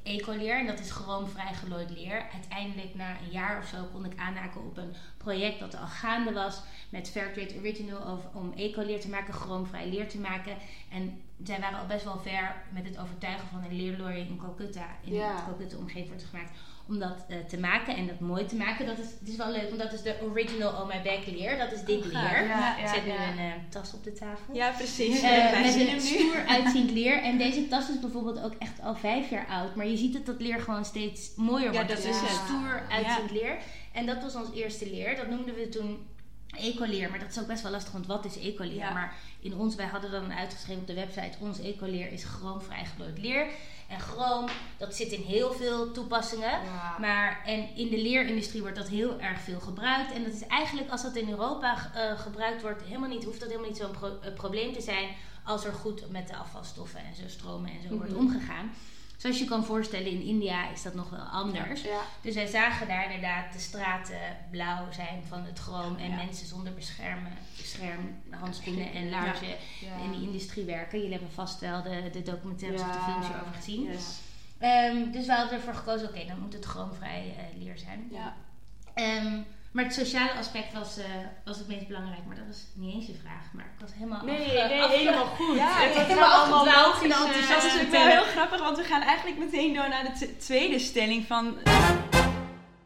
[0.03, 2.25] ecoleer en dat is gewoon vrij gelooid leer.
[2.34, 6.34] Uiteindelijk na een jaar of zo kon ik aanhaken op een project dat al gaande
[6.34, 10.53] was met Fairtrade Original over, om ecoleer te maken, chroomvrij leer te maken.
[10.91, 14.86] En zij waren al best wel ver met het overtuigen van een leerlooier in Calcutta,
[15.03, 15.36] in Ja.
[15.36, 16.51] de Calcutta omgeving wordt gemaakt,
[16.88, 18.86] om dat eh, te maken en dat mooi te maken.
[18.86, 21.58] Dat is, het is wel leuk, want dat is de original Oh My Back leer.
[21.58, 22.45] Dat is dit Oh, leer.
[22.47, 23.32] Ja, Ik ja, zet nu ja.
[23.32, 24.55] een eh, tas op de tafel.
[24.55, 25.21] Ja, precies.
[25.21, 27.21] Wij met een stoer uitziend leer.
[27.23, 29.59] En deze tas is bijvoorbeeld ook echt al vijf jaar oud.
[29.76, 31.88] Maar je ziet dat dat leer gewoon steeds mooier Ja, wordt.
[31.89, 32.45] dat Het is een het.
[32.45, 33.58] stoer uitziend leer.
[33.93, 35.15] En dat was ons eerste leer.
[35.15, 36.08] Dat noemden we toen
[36.58, 37.10] ecoleer.
[37.10, 38.76] Maar dat is ook best wel lastig, want wat is ecoleer?
[38.76, 38.93] Ja.
[38.93, 43.48] Maar in ons, wij hadden dan uitgeschreven op de website, ons ecoleer is chroomvrij leer.
[43.88, 44.45] En chroom,
[44.78, 46.50] dat zit in heel veel toepassingen.
[46.63, 46.95] Ja.
[47.00, 50.12] Maar en in de leerindustrie wordt dat heel erg veel gebruikt.
[50.13, 53.50] En dat is eigenlijk, als dat in Europa eh, gebruikt wordt, helemaal niet, hoeft dat
[53.50, 55.10] helemaal niet zo'n pro- eh, probleem te zijn.
[55.43, 58.19] Als er goed met de afvalstoffen en zo stromen en zo wordt Mhm.
[58.19, 58.72] omgegaan.
[59.19, 61.82] Zoals je kan voorstellen, in India is dat nog wel anders.
[61.82, 62.01] Ja.
[62.21, 64.19] Dus wij zagen daar inderdaad de straten
[64.51, 65.95] blauw zijn van het chroom.
[65.97, 66.15] En Ja.
[66.15, 69.47] mensen zonder beschermen, bescherm, handschoenen en laarzen
[70.03, 70.97] in die industrie werken.
[70.97, 73.84] Jullie hebben vast wel de, de documentaires of de films hierover gezien.
[73.84, 74.17] Yes.
[74.58, 78.08] Ehm, dus we hadden ervoor gekozen, oké, dan moet het chroomvrij eh, leer zijn.
[78.12, 78.36] Ja.
[79.71, 81.05] Maar het sociale aspect was, eh,
[81.45, 82.25] was het meest belangrijk.
[82.27, 83.53] Maar dat was niet eens je vraag.
[83.53, 85.55] Maar ik was helemaal Nee, afge- nee, afge- helemaal goed.
[85.55, 87.49] Ja, het ik was gewoon allemaal logisch, eh.
[87.49, 90.41] Dat is ook wel heel grappig, want we gaan eigenlijk meteen door naar de t-
[90.41, 91.58] tweede stelling van...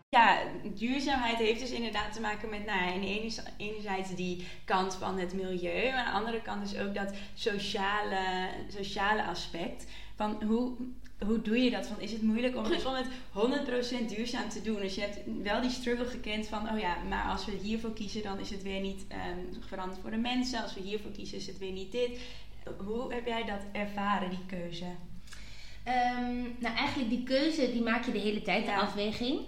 [0.09, 5.19] Ja, duurzaamheid heeft dus inderdaad te maken met, nou ja, enerzijds, enerzijds die kant van
[5.19, 9.85] het milieu, maar aan de andere kant dus ook dat sociale, sociale aspect.
[10.15, 10.75] Van hoe,
[11.25, 11.87] hoe doe je dat?
[11.87, 12.65] Van, is het moeilijk om,
[13.35, 14.79] om het 100% duurzaam te doen?
[14.81, 18.23] Dus je hebt wel die struggle gekend van, oh ja, maar als we hiervoor kiezen,
[18.23, 20.61] dan is het weer niet ehm veranderd voor de mensen.
[20.63, 22.19] Als we hiervoor kiezen, is het weer niet dit.
[22.85, 24.85] Hoe heb jij dat ervaren, die keuze?
[25.83, 28.75] Ehm, nou, eigenlijk die keuze, die maak je de hele tijd, Ja.
[28.75, 29.39] de afweging.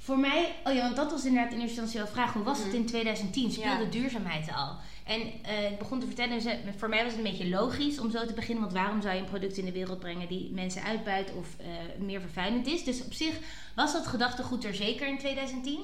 [0.00, 2.32] Voor mij, oh ja, want dat was inderdaad in eerste instantie wel vraag.
[2.32, 2.76] Hoe was het Mhm.
[2.76, 3.50] in 2010?
[3.50, 3.90] Speelde Ja.
[3.90, 4.76] duurzaamheid al?
[5.04, 8.10] En eh, ik begon te vertellen, ze- voor mij was het een beetje logisch om
[8.10, 8.62] zo te beginnen.
[8.64, 11.66] Want waarom zou je een product in de wereld brengen die mensen uitbuit of eh,
[12.04, 12.84] meer vervuilend is?
[12.84, 13.38] Dus op zich
[13.74, 15.78] was dat gedachtegoed er zeker in 2010.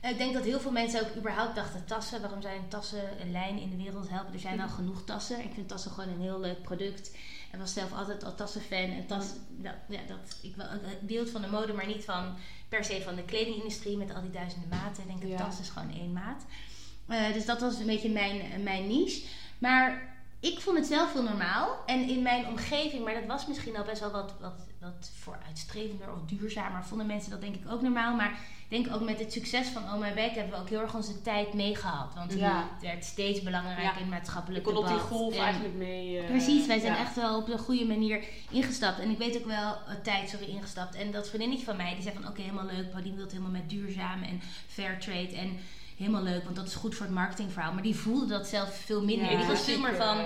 [0.00, 2.20] Eh, Ik denk dat heel veel mensen ook überhaupt dachten tassen.
[2.20, 4.32] Waarom zijn tassen een lijn in de wereld helpen?
[4.34, 5.38] Er zijn al genoeg tassen.
[5.44, 7.10] Ik vind tassen gewoon een heel leuk product.
[7.56, 8.78] En was zelf altijd al tassenfan.
[8.78, 12.36] En tas, dat, ja, dat, ik een beeld van de mode, maar niet van
[12.68, 15.02] per se van de kledingindustrie met al die duizenden maten.
[15.02, 15.36] Ik denk dat Ja.
[15.36, 16.44] tas is gewoon één maat.
[17.08, 19.26] Eh, dus dat was een beetje mijn, mijn niche.
[19.58, 20.15] Maar
[20.52, 21.76] ik vond het zelf heel normaal.
[21.86, 26.12] En in mijn omgeving, maar dat was misschien al best wel wat, wat, wat vooruitstrevender
[26.12, 26.84] of duurzamer.
[26.84, 28.14] Vonden mensen dat denk ik ook normaal.
[28.14, 28.30] Maar
[28.68, 30.94] ik denk ook met het succes van Oh My Back hebben we ook heel erg
[30.94, 32.14] onze tijd meegehad.
[32.14, 32.68] Want Ja.
[32.72, 33.90] het werd steeds belangrijker Ja.
[33.90, 35.08] in het Je maatschappelijk kon op die debat.
[35.08, 36.18] golf En- eigenlijk mee.
[36.18, 36.98] eh, Precies, wij zijn ja.
[36.98, 38.98] echt wel op de goede manier ingestapt.
[38.98, 40.94] En ik weet ook wel een tijd, sorry, ingestapt.
[40.94, 42.90] En dat vriendinnetje van mij, die zei van oké, helemaal leuk.
[42.90, 45.36] Paulien wil het helemaal met duurzaam en fair trade.
[45.36, 45.58] En
[45.96, 47.72] helemaal leuk, want dat is goed voor het marketingverhaal.
[47.72, 49.30] Maar die voelde dat zelf veel minder.
[49.30, 50.16] Ja, die was veel meer van,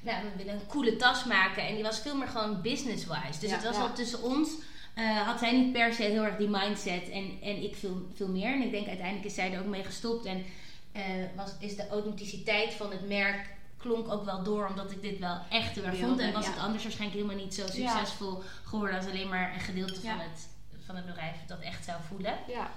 [0.00, 1.66] nou, we willen een coole tas maken.
[1.66, 3.40] En die was veel meer gewoon business-wise.
[3.40, 3.82] Dus Ja, het was ja.
[3.82, 4.50] al tussen ons.
[4.94, 8.28] eh, had zij niet per se heel erg die mindset en, en ik veel, veel
[8.28, 8.52] meer.
[8.54, 10.24] En ik denk uiteindelijk is zij er ook mee gestopt.
[10.24, 10.44] En
[10.92, 11.02] eh,
[11.36, 15.38] was, is de authenticiteit van het merk klonk ook wel door, omdat ik dit wel
[15.50, 16.20] echt heel erg vond.
[16.20, 16.50] En was ja.
[16.50, 20.48] het anders waarschijnlijk helemaal niet zo succesvol geworden als alleen maar een gedeelte van, het,
[20.86, 22.34] van het bedrijf dat echt zou voelen.
[22.48, 22.70] Ja,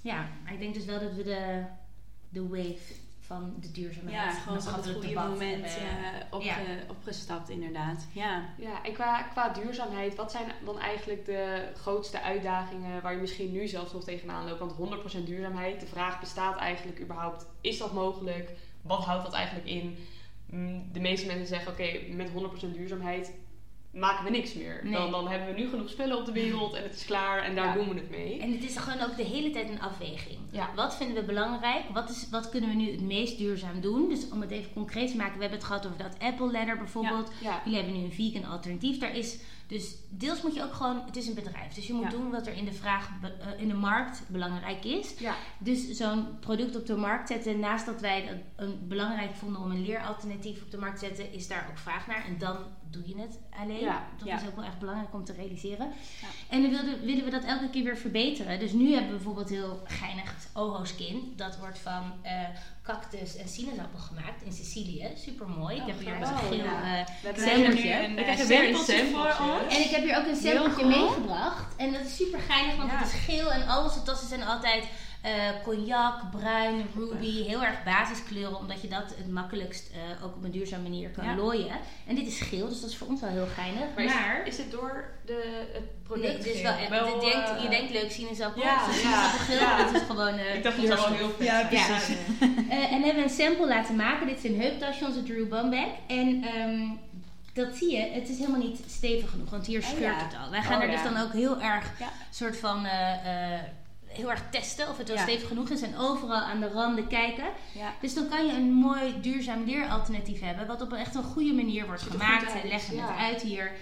[0.00, 1.62] Ja, maar ik denk dus wel dat we de,
[2.32, 5.74] de wave van de duurzaamheid, Ja, gewoon op het goede debat moment eh,
[6.30, 6.56] op, ja.
[6.88, 8.06] opgestapt, inderdaad.
[8.12, 8.44] Ja.
[8.58, 8.84] ja.
[8.84, 13.66] en qua, qua duurzaamheid, wat zijn dan eigenlijk de grootste uitdagingen waar je misschien nu
[13.66, 14.76] zelfs nog tegenaan loopt?
[14.76, 18.50] Want 100% duurzaamheid, de vraag bestaat eigenlijk überhaupt, is dat mogelijk?
[18.82, 19.96] Wat houdt dat eigenlijk in?
[20.46, 23.32] Mm, De meeste mensen zeggen, oké, met 100% duurzaamheid
[23.92, 24.80] maken we niks meer.
[24.82, 24.92] Nee.
[24.92, 27.54] Dan, dan hebben we nu genoeg spullen op de wereld en het is klaar en
[27.54, 27.72] daar Ja.
[27.74, 28.40] doen we het mee.
[28.40, 30.38] En het is gewoon ook de hele tijd een afweging.
[30.50, 30.70] Ja.
[30.74, 31.82] Wat vinden we belangrijk?
[31.92, 34.08] Wat, is, wat kunnen we nu het meest duurzaam doen?
[34.08, 36.78] Dus om het even concreet te maken, we hebben het gehad over dat Apple Ladder
[36.78, 37.32] bijvoorbeeld.
[37.40, 38.98] Ja, Jullie hebben nu een vegan alternatief.
[38.98, 41.74] Daar is dus deels moet je ook gewoon, het is een bedrijf.
[41.74, 45.14] Dus je moet doen wat er in de vraag, eh, in de markt belangrijk is.
[45.58, 49.70] Dus zo'n product op de markt zetten, naast dat wij het een belangrijk vonden om
[49.70, 52.24] een leeralternatief op de markt te zetten, is daar ook vraag naar.
[52.24, 52.56] En dan
[52.92, 53.80] doe je het alleen.
[53.80, 54.36] Ja, dat ja.
[54.40, 55.92] is ook wel echt belangrijk om te realiseren.
[56.20, 56.26] Ja.
[56.48, 58.58] En dan wilden, willen we dat elke keer weer verbeteren.
[58.58, 61.32] Dus nu hebben we bijvoorbeeld heel geinig het Oho Skin.
[61.36, 62.32] Dat wordt van eh,
[62.82, 65.10] cactus en sinaasappel gemaakt in Sicilië.
[65.16, 65.76] Super mooi.
[65.76, 66.64] ik Oh, heb hier een geel
[67.64, 67.74] een
[68.14, 69.74] We eh, krijgen weer een voor ons.
[69.74, 70.36] en ik heb hier ook een
[70.74, 70.88] cool.
[70.88, 71.76] meegebracht.
[71.76, 72.96] En dat is super geinig, want Ja.
[72.98, 74.84] het is geel en al onze tassen zijn altijd
[75.22, 75.32] eh,
[75.64, 77.42] cognac, bruin, ruby.
[77.44, 81.24] Heel erg basiskleuren, omdat je dat het makkelijkst eh, ook op een duurzame manier kan
[81.24, 81.34] Ja.
[81.34, 81.76] looien.
[82.06, 83.84] En dit is geel, dus dat is voor ons wel heel geinig.
[83.96, 86.44] Maar, Maar, is, is het door de, het product?
[86.44, 88.62] nee, is wel, echt- Wel, denkt, eh, je denkt leuk sinaasappel.
[88.62, 89.76] ja, het is ja, sinaasappelgeel, ja.
[89.76, 91.86] maar het is gewoon eh Ik dacht dat het wel heel vet Ja, zijn.
[91.86, 92.16] precies.
[92.40, 92.46] Ja.
[92.68, 94.26] Eh, en hebben we een sample laten maken.
[94.26, 95.88] Dit is een heuptasje, onze Drew Bamback.
[96.06, 96.80] En ehm,
[97.54, 100.24] Dat zie je, het is helemaal niet stevig genoeg, want hier Oh, scheurt ja.
[100.24, 100.50] het al.
[100.50, 101.10] Wij gaan Oh, er dus ja.
[101.12, 102.08] dan ook heel erg Ja.
[102.30, 103.60] soort van eh, eh,
[104.12, 105.22] heel erg testen of het wel Ja.
[105.22, 107.44] stevig genoeg is en overal aan de randen kijken.
[107.72, 107.94] Ja.
[108.00, 111.52] Dus dan kan je een mooi duurzaam leeralternatief hebben, wat op een echt een goede
[111.52, 112.62] manier wordt gemaakt.
[112.62, 113.06] We leggen ja.
[113.06, 113.72] het uit hier.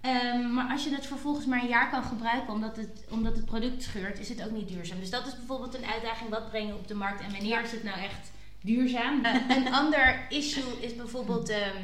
[0.00, 3.44] Ehm, maar als je het vervolgens maar een jaar kan gebruiken omdat het, omdat het
[3.44, 5.00] product scheurt, is het ook niet duurzaam.
[5.00, 6.30] Dus dat is bijvoorbeeld een uitdaging.
[6.30, 9.20] Wat breng je op de markt en wanneer is het nou echt duurzaam?
[9.24, 11.76] Eh, een ander issue is bijvoorbeeld ehm,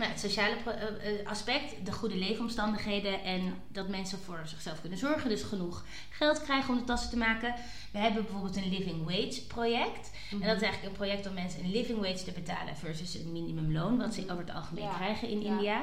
[0.00, 4.98] nou, het sociale eh, eh, aspect, de goede leefomstandigheden en dat mensen voor zichzelf kunnen
[4.98, 5.28] zorgen.
[5.28, 7.54] Dus genoeg geld krijgen om de tassen te maken.
[7.92, 10.10] We hebben bijvoorbeeld een living wage project.
[10.30, 13.32] En dat is eigenlijk een project om mensen een living wage te betalen versus een
[13.32, 14.94] minimumloon, wat ze over het algemeen Ja.
[14.94, 15.50] krijgen in Ja.
[15.50, 15.82] India.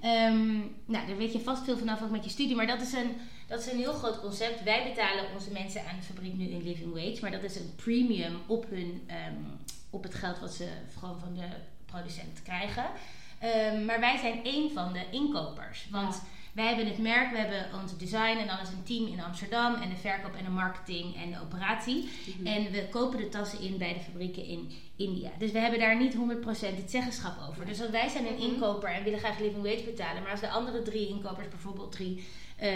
[0.00, 2.92] Ehm, nou, daar weet je vast veel vanaf ook met je studie, maar dat is,
[2.92, 4.62] een, dat is een heel groot concept.
[4.62, 7.74] Wij betalen onze mensen aan de fabriek nu een living wage, maar dat is een
[7.76, 9.34] premium op, hun, ehm,
[9.90, 11.46] op het geld wat ze gewoon van de
[11.86, 12.84] producent krijgen.
[13.52, 15.86] Ehm, maar wij zijn één van de inkopers.
[15.90, 16.20] Want Ja.
[16.52, 19.74] wij hebben het merk, we hebben ons design en dan is een team in Amsterdam
[19.74, 22.08] en de verkoop en de marketing en de operatie.
[22.38, 22.46] Mhm.
[22.46, 25.30] En we kopen de tassen in bij de fabrieken in India.
[25.38, 27.66] Dus we hebben daar niet 100% het zeggenschap over.
[27.66, 28.42] Dus als wij zijn een Mhm.
[28.42, 30.22] inkoper en willen graag living wage betalen.
[30.22, 32.24] Maar als de andere drie inkopers, bijvoorbeeld drie,
[32.56, 32.70] eh,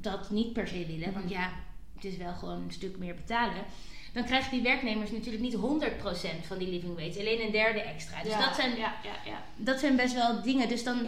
[0.00, 1.12] dat niet per se willen.
[1.12, 1.32] Want Mhm.
[1.34, 1.50] ja,
[1.94, 3.64] het is wel gewoon een stuk meer betalen.
[4.12, 7.18] Dan krijgen die werknemers natuurlijk niet 100% van die living wage.
[7.18, 8.22] Alleen een derde extra.
[8.22, 9.42] Dus Ja, dat, zijn, Ja, ja, ja.
[9.56, 10.68] dat zijn best wel dingen.
[10.68, 11.06] Dus dan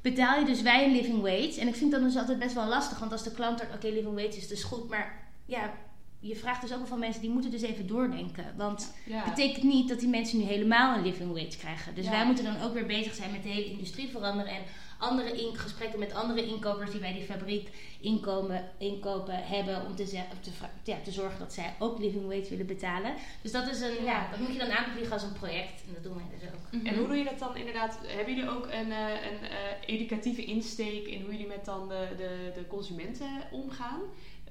[0.00, 1.60] betaal je dus wij een living wage.
[1.60, 2.98] En ik vind dat dus altijd best wel lastig.
[2.98, 4.88] Want als de klant er, oké, living wage is dus goed.
[4.88, 5.72] Maar ja,
[6.20, 8.44] je vraagt dus ook wel van mensen, die moeten dus even doordenken.
[8.56, 9.16] Want ja.
[9.24, 11.94] het betekent niet dat die mensen nu helemaal een living wage krijgen.
[11.94, 12.10] Dus Ja.
[12.10, 14.52] wij moeten dan ook weer bezig zijn met de hele industrie veranderen.
[14.52, 14.62] En
[15.02, 17.68] andere in, gesprekken met andere inkopers die bij die fabriek
[18.00, 19.86] inkomen, inkopen hebben.
[19.86, 20.50] Om te, te,
[20.84, 23.14] ja, te zorgen dat zij ook living wage willen betalen.
[23.42, 25.82] Dus dat is een, ja, dat moet je dan aanvliegen als een project.
[25.86, 26.72] En dat doen wij dus ook.
[26.72, 26.86] Mhm.
[26.86, 27.98] En hoe doe je dat dan inderdaad?
[28.06, 32.08] Hebben jullie ook een, eh, een eh, educatieve insteek in hoe jullie met dan de,
[32.16, 34.00] de, de consumenten omgaan?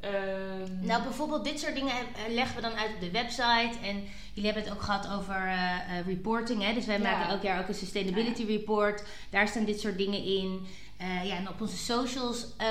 [0.01, 3.77] Ehm, Nou, bijvoorbeeld dit soort dingen eh, leggen we dan uit op de website.
[3.83, 6.63] En jullie hebben het ook gehad over eh, eh, reporting.
[6.63, 6.73] Hè?
[6.73, 7.01] Dus wij Ja.
[7.11, 9.03] maken elk jaar ook een sustainability report.
[9.29, 10.67] Daar staan dit soort dingen in.
[10.97, 12.67] Eh, ja, en op onze socials eh,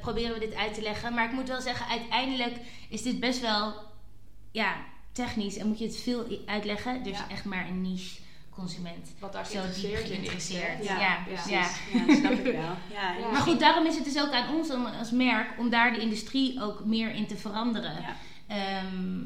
[0.00, 1.14] proberen we dit uit te leggen.
[1.14, 2.56] Maar ik moet wel zeggen, uiteindelijk
[2.88, 3.74] is dit best wel
[4.52, 4.74] ja,
[5.12, 5.56] technisch.
[5.56, 7.02] En moet je het veel uitleggen.
[7.02, 7.28] Dus Ja.
[7.28, 8.22] echt maar een niche
[8.54, 9.08] consument.
[9.18, 10.88] wat daar zo diep geïnteresseerd in is.
[10.88, 10.94] hè?
[11.00, 11.50] Ja, precies.
[11.50, 11.60] ja.
[12.06, 12.76] Ja, snap ik wel.
[12.92, 13.30] Ja, Ja.
[13.32, 16.00] Maar goed, daarom is het dus ook aan ons om, als merk om daar de
[16.00, 17.92] industrie ook meer in te veranderen.
[18.00, 18.16] Ja.
[18.46, 19.22] Ehm,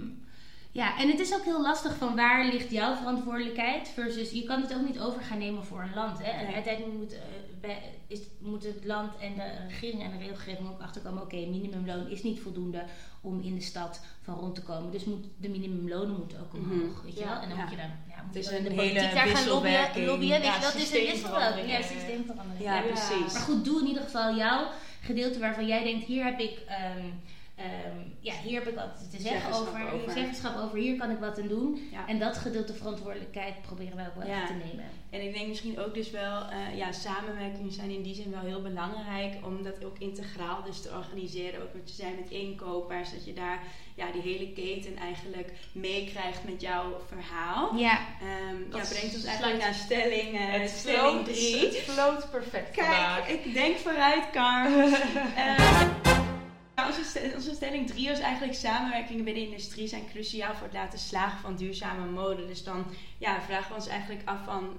[0.73, 4.61] ja, en het is ook heel lastig van waar ligt jouw verantwoordelijkheid versus je kan
[4.61, 6.19] het ook niet over gaan nemen voor een land.
[6.23, 6.45] Hè?
[6.45, 6.55] Nee.
[6.55, 7.19] uiteindelijk moet, eh,
[8.07, 12.23] is, moet het land en de regering en de regelgeving ook achterkomen: oké, minimumloon is
[12.23, 12.85] niet voldoende
[13.21, 14.91] om in de stad van rond te komen.
[14.91, 16.95] Dus moet, de minimumlonen moeten ook omhoog.
[16.97, 17.05] Mhm.
[17.05, 17.27] Weet je Ja.
[17.27, 17.43] wel?
[17.43, 17.63] En dan Ja.
[17.63, 19.27] moet je dan ja, moet Het je is dan in een de hele politiek daar
[19.37, 19.73] gaan lobbyen.
[20.19, 21.71] weet Ja, je, dat is een systeemverandering, wisselwerking.
[21.71, 22.65] Ja, systeemverandering.
[22.65, 22.83] Ja, Ja.
[22.83, 23.33] precies.
[23.33, 24.69] Maar goed, doe in ieder geval jouw
[25.01, 27.07] gedeelte waarvan jij denkt: hier heb ik, ehm,
[27.59, 30.13] ehm, ja, hier heb ik wat te zeggen over, over.
[30.13, 31.89] zeggenschap over, hier kan ik wat aan doen.
[31.93, 32.07] Ja.
[32.09, 34.33] En dat gedeelte verantwoordelijkheid proberen wij ook wel Ja.
[34.41, 34.85] echt te nemen.
[35.11, 38.41] En ik denk misschien ook dus wel, eh, ja, samenwerkingen zijn in die zin wel
[38.41, 41.63] heel belangrijk om dat ook integraal dus te organiseren.
[41.63, 43.63] Ook wat je zei met inkopers, dat je daar
[43.95, 47.77] ja, die hele keten eigenlijk meekrijgt met jouw verhaal.
[47.77, 51.61] Ja, Ehm Dat ja, brengt ons eigenlijk naar stelling, eh, Het stelling floot, 3.
[51.67, 53.27] het floot perfect vandaag.
[53.27, 54.73] Kijk, ik denk vooruit, Carm.
[55.37, 55.83] Eh,
[56.97, 60.99] onze, onze stelling 3 was eigenlijk samenwerkingen binnen de industrie zijn cruciaal voor het laten
[60.99, 62.47] slagen van duurzame mode.
[62.47, 62.85] Dus dan
[63.19, 64.77] ja, vragen we ons eigenlijk af van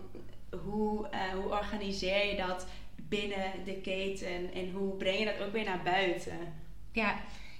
[0.65, 5.51] hoe, eh, hoe organiseer je dat binnen de keten en hoe breng je dat ook
[5.53, 6.37] weer naar buiten?
[6.91, 7.15] ja.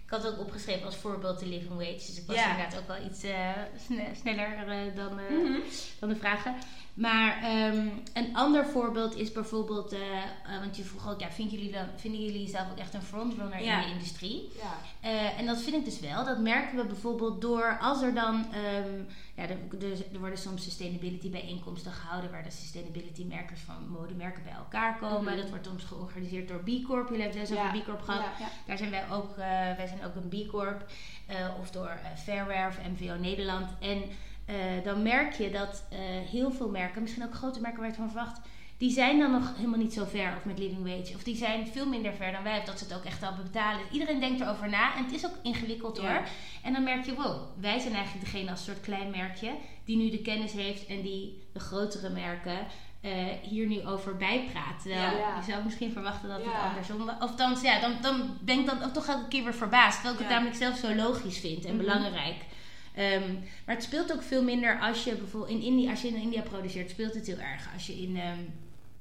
[0.05, 1.93] Ik had het ook opgeschreven als voorbeeld de living wage.
[1.93, 2.51] Dus ik was Ja.
[2.51, 3.49] inderdaad ook wel iets eh,
[3.85, 5.59] sne- sneller eh, dan, Mhm.
[5.99, 6.55] dan de vragen.
[6.99, 11.57] Maar ehm, een ander voorbeeld is bijvoorbeeld, eh, eh, want je vroeg ook, ja, vinden
[11.57, 13.81] jullie, dan, vinden jullie jezelf ook echt een frontrunner Ja.
[13.81, 14.49] in de industrie?
[14.57, 14.73] Ja.
[15.09, 16.25] Eh, en dat vind ik dus wel.
[16.25, 18.45] Dat merken we bijvoorbeeld door als er dan.
[18.53, 18.99] ehm,
[19.35, 19.57] ja, er,
[20.13, 22.31] er, worden soms sustainability bijeenkomsten gehouden.
[22.31, 25.33] waar de sustainability merkers van modemerken bij elkaar komen.
[25.33, 25.41] Mhm.
[25.41, 27.09] Dat wordt soms georganiseerd door B Corp.
[27.09, 27.67] Jullie hebben Ja.
[27.67, 28.21] over B Corp gehad.
[28.39, 28.47] Ja.
[28.65, 30.85] Daar zijn wij ook, wij zijn ook een B Corp.
[31.59, 33.69] of door Fairware of MVO Nederland.
[33.79, 34.03] En
[34.49, 35.97] eh, dan merk je dat eh,
[36.31, 38.39] heel veel merken, misschien ook grote merken waar je het van verwacht.
[38.77, 41.15] Die zijn dan nog helemaal niet zo ver of met living wage.
[41.15, 42.57] Of die zijn veel minder ver dan wij.
[42.59, 43.81] Of dat ze het ook echt al betalen.
[43.91, 44.95] Iedereen denkt erover na.
[44.95, 46.03] En het is ook ingewikkeld Ja.
[46.13, 46.27] hoor.
[46.63, 49.52] En dan merk je, wow, wij zijn eigenlijk degene als soort klein merkje.
[49.85, 52.58] Die nu de kennis heeft en die de grotere merken
[53.02, 54.81] eh, hier nu over bijpraat.
[54.81, 55.35] Terwijl Ja, ja.
[55.45, 57.15] je zou misschien verwachten dat het andersom was.
[57.19, 59.93] Of dan, ja, dan, dan ben ik dan ook toch elke keer weer verbaasd.
[59.95, 61.85] Terwijl ik het namelijk zelf zo logisch vind en Mhm.
[61.85, 62.35] belangrijk.
[63.00, 63.33] Ehm,
[63.65, 66.41] maar het speelt ook veel minder als je bijvoorbeeld in India, als je in India
[66.41, 67.73] produceert, speelt het heel erg.
[67.73, 68.39] Als je in, ehm,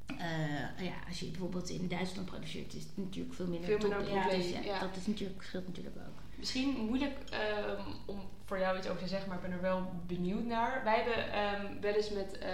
[0.07, 3.97] eh, ja, als je bijvoorbeeld in Duitsland produceert, is het natuurlijk veel minder Veel top.
[3.97, 4.81] minder Ja, dus ja, ja.
[4.81, 6.39] Dat is natuurlijk, scheelt natuurlijk ook.
[6.39, 9.91] Misschien moeilijk ehm, om voor jou iets over te zeggen, maar ik ben er wel
[10.07, 10.81] benieuwd naar.
[10.85, 12.49] Wij hebben ehm, wel eens met eh,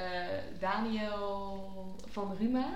[0.60, 2.66] Daniel van Ruma,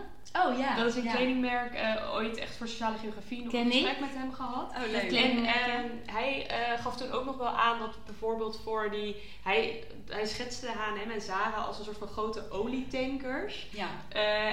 [0.46, 0.76] Oh ja.
[0.76, 1.14] dat is een ja.
[1.14, 3.72] kledingmerk, eh, ooit echt voor sociale geografie, nog Ken een ik.
[3.72, 4.70] gesprek met hem gehad.
[4.76, 5.08] Oh, leuk.
[5.08, 9.16] klinkt- En ehm, hij eh, gaf toen ook nog wel aan dat bijvoorbeeld voor die...
[9.42, 13.66] Hij, hij schetste H&M en Zara als een soort van grote olietankers.
[13.70, 13.88] Ja.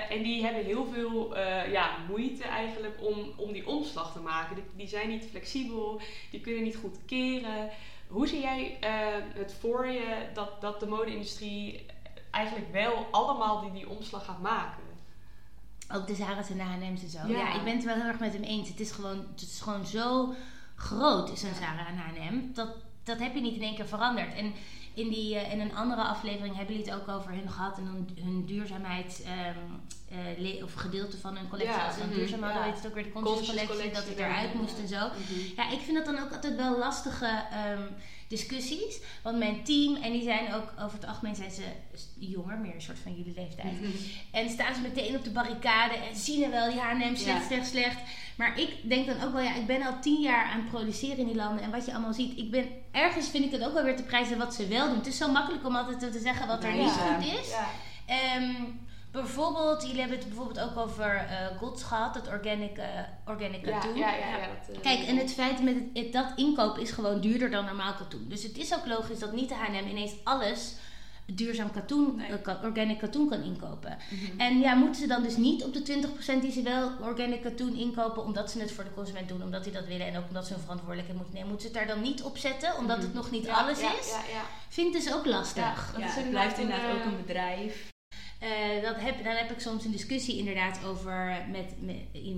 [0.10, 1.38] En die hebben heel veel
[1.72, 4.56] ja, moeite eigenlijk om, om die omslag te maken.
[4.56, 6.02] Die, die zijn niet flexibel,
[6.32, 7.70] die kunnen niet goed keren.
[8.08, 11.86] Hoe zie jij eh, het voor je dat, dat de mode-industrie
[12.32, 14.84] eigenlijk wel allemaal die, die omslag gaat maken?
[15.94, 17.28] Ook de Zara's en de H&M's en zo.
[17.28, 17.38] Ja.
[17.38, 17.56] Ja.
[17.56, 18.70] ik ben het wel heel erg met hem eens.
[18.70, 20.34] Het is gewoon, het is gewoon zo
[20.76, 21.54] groot, zo'n.
[21.54, 22.54] Zara en H&M.
[22.54, 22.70] Dat,
[23.04, 24.36] dat heb je niet in één keer veranderd.
[24.36, 24.54] En
[24.96, 27.86] in, die, eh, in een andere aflevering hebben jullie het ook over hun gehad en
[27.86, 31.78] hun, hun duurzaamheid, ehm, eh, of gedeelte van hun collectie.
[31.78, 32.74] Ja, Als ze dan mhm, duurzaam hadden, ja.
[32.74, 34.60] het ook weer de conscious, Conscious collectie, dat het eruit ja.
[34.60, 35.08] moest en zo.
[35.08, 35.40] Mhm.
[35.56, 37.84] Ja, ik vind dat dan ook altijd wel lastige ehm,
[38.28, 39.00] discussies.
[39.24, 41.64] Want mijn team, en die zijn ook over het algemeen zijn ze
[42.20, 43.82] jonger, meer een soort van jullie leeftijd.
[43.82, 43.92] Mhm.
[44.32, 47.46] En staan ze meteen op de barricade en zien er wel, ja, neem slecht, Ja.
[47.48, 47.98] slecht, slecht.
[48.36, 51.18] Maar ik denk dan ook wel, ja, ik ben al tien jaar aan het produceren
[51.18, 51.64] in die landen.
[51.64, 54.04] En wat je allemaal ziet, ik ben, ergens vind ik het ook wel weer te
[54.04, 54.98] prijzen wat ze wel doen.
[54.98, 56.84] Het is zo makkelijk om altijd te zeggen wat er Ja.
[56.84, 57.50] niet goed is.
[57.50, 57.68] Ja.
[59.16, 62.88] Bijvoorbeeld, jullie hebben het bijvoorbeeld ook over eh Gods gehad, dat organic, eh
[63.26, 63.96] organic Ja, katoen.
[63.98, 66.92] ja, ja, ja, dat, eh, Kijk, en het feit met het, het- dat inkopen is
[66.92, 68.26] gewoon duurder dan normaal katoen.
[68.30, 70.74] Dus het is ook logisch dat niet de H&M ineens alles
[71.28, 72.28] duurzaam katoen, Nee.
[72.42, 73.98] eh, organic katoen kan inkopen.
[74.10, 74.40] Mhm.
[74.40, 77.76] En ja, moeten ze dan dus niet op de 20% die ze wel organic katoen
[77.76, 80.46] inkopen, omdat ze het voor de consument doen, omdat die dat willen en ook omdat
[80.48, 83.14] ze hun verantwoordelijkheid moeten nemen, moeten ze het daar dan niet op zetten, omdat het
[83.14, 84.10] nog niet Ja, alles ja, is?
[84.10, 84.42] Ja, ja.
[84.70, 85.92] Vind ik dus ook lastig.
[85.94, 87.94] Dat het blijft inderdaad eh, ook een bedrijf.
[88.46, 91.74] Eh, dat heb, dan heb ik soms een discussie inderdaad over met,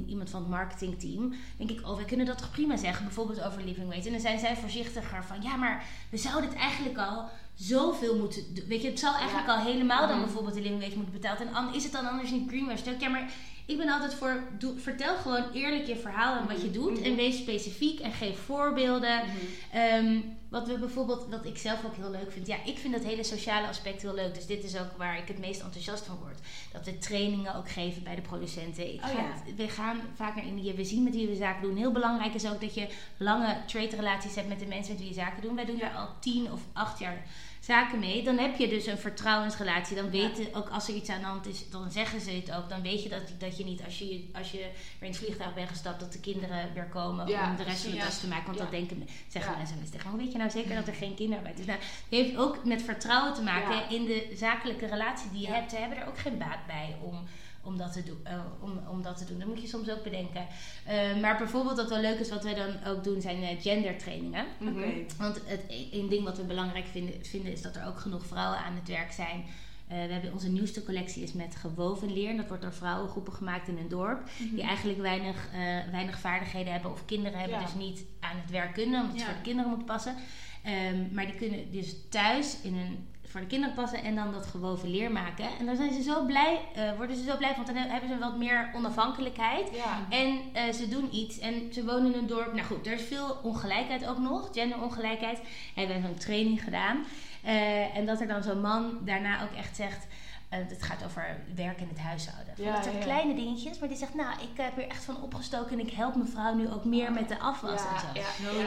[0.07, 1.33] iemand van het marketingteam.
[1.57, 4.05] denk ik, oh, wij kunnen dat toch prima zeggen, bijvoorbeeld over living wage.
[4.05, 8.53] En dan zijn zij voorzichtiger van, ja, maar we zouden het eigenlijk al zoveel moeten
[8.53, 8.65] doen.
[8.67, 9.55] Weet je, het zal eigenlijk Ja.
[9.55, 10.25] al helemaal dan Mhm.
[10.25, 11.39] bijvoorbeeld de living wage moeten betaald.
[11.39, 12.81] En is het dan anders niet greenwash?
[12.99, 13.31] Ja, maar
[13.67, 16.93] ik ben altijd voor, doe, vertel gewoon eerlijk je verhaal en wat je doet.
[16.93, 17.03] Mhm.
[17.03, 19.21] En wees specifiek en geef voorbeelden.
[19.25, 19.77] Mhm.
[19.77, 22.47] Ehm, wat we bijvoorbeeld, wat ik zelf ook heel leuk vind.
[22.47, 24.33] Ja, ik vind dat hele sociale aspect heel leuk.
[24.33, 26.39] Dus dit is ook waar ik het meest enthousiast van word.
[26.71, 28.93] Dat we trainingen ook geven bij de producenten.
[28.93, 29.53] Ik Oh ga, ja.
[29.55, 30.73] We gaan vaak naar Indië.
[30.73, 31.77] We zien met wie we zaken doen.
[31.77, 32.87] Heel belangrijk is ook dat je
[33.17, 35.55] lange trade relaties hebt met de mensen met wie je zaken doen.
[35.55, 37.25] Wij doen daar al tien of acht jaar
[37.67, 38.23] zaken mee.
[38.23, 39.95] Dan heb je dus een vertrouwensrelatie.
[39.95, 40.11] Dan Ja.
[40.11, 42.69] weten ook als er iets aan de hand is, dan zeggen ze het ook.
[42.69, 45.53] Dan weet je dat, dat je niet als je, als je weer in het vliegtuig
[45.53, 48.27] bent gestapt, dat de kinderen weer komen Ja, om de rest van de tas te
[48.27, 48.45] maken.
[48.45, 48.63] Want Ja.
[48.63, 49.57] dat denken, zeggen Ja.
[49.57, 50.09] mensen tegen.
[50.09, 51.65] Hoe weet je nou zeker dat er geen kinderarbeid is?
[51.65, 53.89] Nou, het heeft ook met vertrouwen te maken Ja.
[53.89, 55.53] in de zakelijke relatie die je Ja.
[55.53, 55.71] hebt.
[55.71, 57.27] Ze hebben er ook geen baat bij om,
[57.67, 59.39] om, dat, te doen, eh, om, om dat te doen.
[59.39, 60.47] Dat moet je soms ook bedenken.
[60.85, 64.45] Eh, maar bijvoorbeeld wat wel leuk is, wat wij dan ook doen, zijn eh, gendertrainingen.
[64.61, 64.87] Oké.
[65.17, 65.61] Want het
[65.91, 68.87] een ding wat we belangrijk vinden, vinden is dat er ook genoeg vrouwen aan het
[68.87, 69.45] werk zijn.
[69.87, 72.29] Eh, we hebben onze nieuwste collectie is met gewoven leer.
[72.29, 74.29] En dat wordt door vrouwengroepen gemaakt in een dorp.
[74.37, 74.55] Mhm.
[74.55, 77.59] Die eigenlijk weinig, eh, weinig vaardigheden hebben of kinderen hebben.
[77.59, 77.65] Ja.
[77.65, 79.25] Dus niet aan het werk kunnen, omdat het Ja.
[79.25, 80.15] voor de kinderen moet passen.
[80.63, 83.07] Ehm, maar die kunnen dus thuis in een,
[83.37, 85.45] voor de kinderen passen en dan dat gewoven leer maken.
[85.59, 87.65] En daar zijn ze zo blij, eh, worden ze zo blij van.
[87.65, 89.69] Want dan hebben ze wat meer onafhankelijkheid.
[89.75, 90.05] Ja.
[90.09, 92.53] En eh, ze doen iets en ze wonen in een dorp.
[92.53, 95.39] Nou goed, er is veel ongelijkheid ook nog, genderongelijkheid.
[95.75, 97.05] En we hebben een training gedaan.
[97.43, 100.07] Eh, en dat er dan zo'n man daarna ook echt zegt...
[100.49, 102.53] het gaat over werk in het huishouden.
[102.57, 103.05] Ja, dat soort ja, ja.
[103.05, 103.79] kleine dingetjes.
[103.79, 105.79] Maar die zegt, nou, ik heb er echt van opgestoken...
[105.79, 108.07] en ik help mevrouw nu ook meer met de afwas en zo.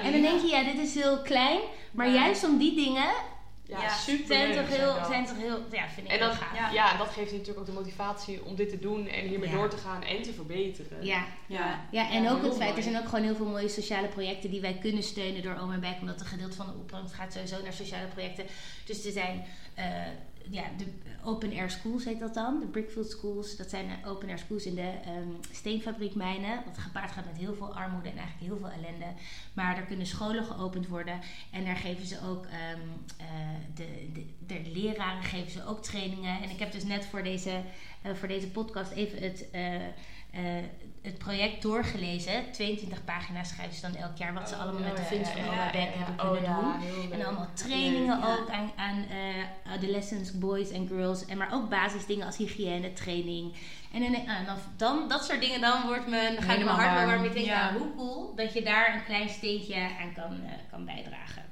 [0.02, 1.60] En dan denk je, ja, dit is heel klein.
[1.90, 3.12] Maar juist om die dingen
[3.70, 5.06] Ja, Ja, super zijn leuk toch heel, dat.
[5.06, 6.54] zijn toch heel, ja, vind ik En gaaf.
[6.54, 6.70] Ja.
[6.70, 6.96] ja.
[6.96, 9.56] dat geeft natuurlijk ook de motivatie om dit te doen en hiermee Ja.
[9.56, 11.04] door te gaan en te verbeteren.
[11.04, 11.80] Ja, Ja.
[11.90, 14.50] Ja, en Ja, ook het feit, er zijn ook gewoon heel veel mooie sociale projecten
[14.50, 17.32] die wij kunnen steunen door Oom en Back, omdat een gedeelte van de opbrengst gaat
[17.32, 18.46] sowieso naar sociale projecten.
[18.84, 19.44] Dus er zijn
[19.74, 19.84] eh,
[20.50, 20.86] ja, de
[21.24, 23.56] open air schools heet dat dan, de Brickfield schools.
[23.56, 27.74] Dat zijn open air schools in de ehm, steenfabriekmijnen, wat gepaard gaat met heel veel
[27.74, 29.06] armoede en eigenlijk heel veel ellende.
[29.52, 31.20] Maar er kunnen scholen geopend worden
[31.50, 32.80] en daar geven ze ook, ehm,
[33.16, 33.26] eh,
[33.74, 36.42] de, de, leraren geven ze ook trainingen.
[36.42, 37.60] En ik heb dus net voor deze,
[38.02, 39.50] eh, voor deze podcast even het...
[39.50, 39.74] eh,
[41.02, 42.52] het project doorgelezen.
[42.52, 45.08] 22 pagina's schrijven ze dan elk jaar wat ze Oh, allemaal ja, met de ja,
[45.08, 45.98] funds ja, van ja, ja, Beck ja.
[46.04, 47.12] hebben Oh, kunnen ja, doen.
[47.12, 48.36] En allemaal trainingen ja.
[48.38, 51.24] ook aan, aan eh, adolescents, boys en girls.
[51.26, 53.52] En maar ook basisdingen als hygiëne, training.
[53.92, 56.76] En, dan, en dan, dan dat soort dingen, dan wordt mijn, dan gaat mijn Helemaal
[56.78, 57.10] hart wel warm.
[57.10, 57.24] warm.
[57.24, 57.70] Ik denk, Ja.
[57.70, 61.42] nou, hoe cool dat je daar een klein steentje aan kan, eh, kan bijdragen.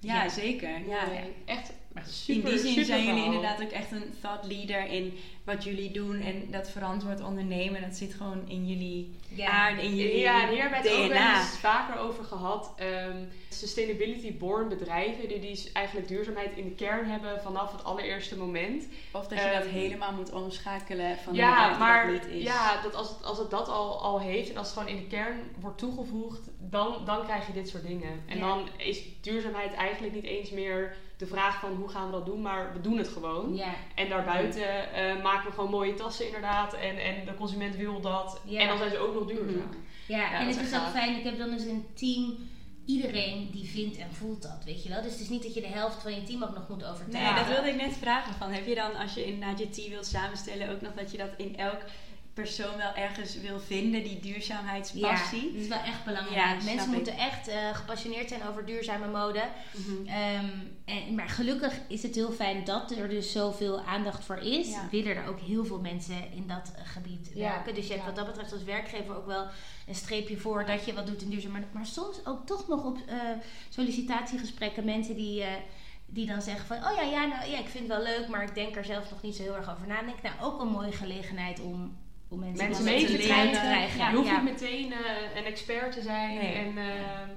[0.00, 0.28] Ja, Ja.
[0.28, 0.88] zeker.
[0.88, 1.00] Ja.
[1.10, 1.72] Echt Echt
[2.04, 5.90] super, in die zin zijn jullie inderdaad ook echt een thought leader in wat jullie
[5.90, 6.20] doen.
[6.20, 9.46] En dat verantwoord ondernemen, dat zit gewoon in jullie Ja.
[9.48, 11.38] aard, in jullie Ja, hier hebben we het ook wel DNA.
[11.38, 12.72] eens vaker over gehad.
[12.76, 13.16] Ehm,
[13.48, 18.86] sustainability born bedrijven die, die eigenlijk duurzaamheid in de kern hebben vanaf het allereerste moment.
[19.12, 22.42] Of dat je dat Ehm, helemaal moet omschakelen van ja, maar niet is.
[22.42, 25.00] ja, dat als, het, als het dat al, al heeft en als het gewoon in
[25.02, 28.22] de kern wordt toegevoegd, dan, dan krijg je dit soort dingen.
[28.26, 28.48] En Ja.
[28.48, 32.42] dan is duurzaamheid eigenlijk niet eens meer de vraag van hoe gaan we dat doen,
[32.42, 33.54] maar we doen het gewoon.
[33.54, 33.74] Ja.
[33.94, 38.40] En daarbuiten eh, maken we gewoon mooie tassen inderdaad en, en de consument wil dat.
[38.44, 38.60] Ja.
[38.60, 39.46] En dan zijn ze ook nog duurzaam.
[39.48, 39.76] Mhm.
[40.06, 40.90] Ja, Ja, en het is ook gaaf.
[40.92, 41.16] fijn.
[41.16, 42.34] Ik heb dan dus een team.
[42.86, 45.02] Iedereen die vindt en voelt dat, weet je wel.
[45.02, 46.90] Dus het is niet dat je de helft van je team ook nog moet Nee,
[46.90, 47.36] overtuigen.
[47.36, 48.34] dat wilde ik net vragen.
[48.34, 51.16] Van, heb je dan, als je inderdaad je team wilt samenstellen, ook nog dat je
[51.18, 51.78] dat in elk
[52.36, 55.44] persoon wel ergens wil vinden, die duurzaamheidspassie?
[55.46, 56.36] Ja, dat is wel echt belangrijk.
[56.60, 59.42] Ja, Mensen moeten echt eh, gepassioneerd zijn over duurzame mode.
[59.72, 60.06] Mhm.
[60.08, 60.48] Ehm,
[60.84, 64.68] en, maar gelukkig is het heel fijn dat er dus zoveel aandacht voor is.
[64.68, 64.88] Ja.
[64.90, 67.40] Willen er ook heel veel mensen in dat eh, gebied Ja.
[67.50, 67.74] werken.
[67.74, 68.08] Dus je hebt Ja.
[68.08, 69.46] wat dat betreft als werkgever ook wel
[69.86, 71.52] een streepje voor dat je wat doet in duurzaam.
[71.52, 73.16] Maar, maar soms ook toch nog op eh,
[73.68, 75.44] sollicitatiegesprekken mensen die...
[76.08, 78.42] die dan zeggen van, oh ja, ja, nou, ja, ik vind het wel leuk, maar
[78.42, 79.96] ik denk er zelf nog niet zo heel erg over na.
[79.96, 81.96] Dan denk nou, ook een mooie gelegenheid om,
[82.28, 83.60] om mensen, Mensen mee te de trein krijgen.
[83.60, 84.10] krijgen.
[84.10, 84.40] je hoeft ja.
[84.42, 86.34] niet meteen eh, een expert te zijn.
[86.38, 86.52] Nee.
[86.54, 87.28] En ehm,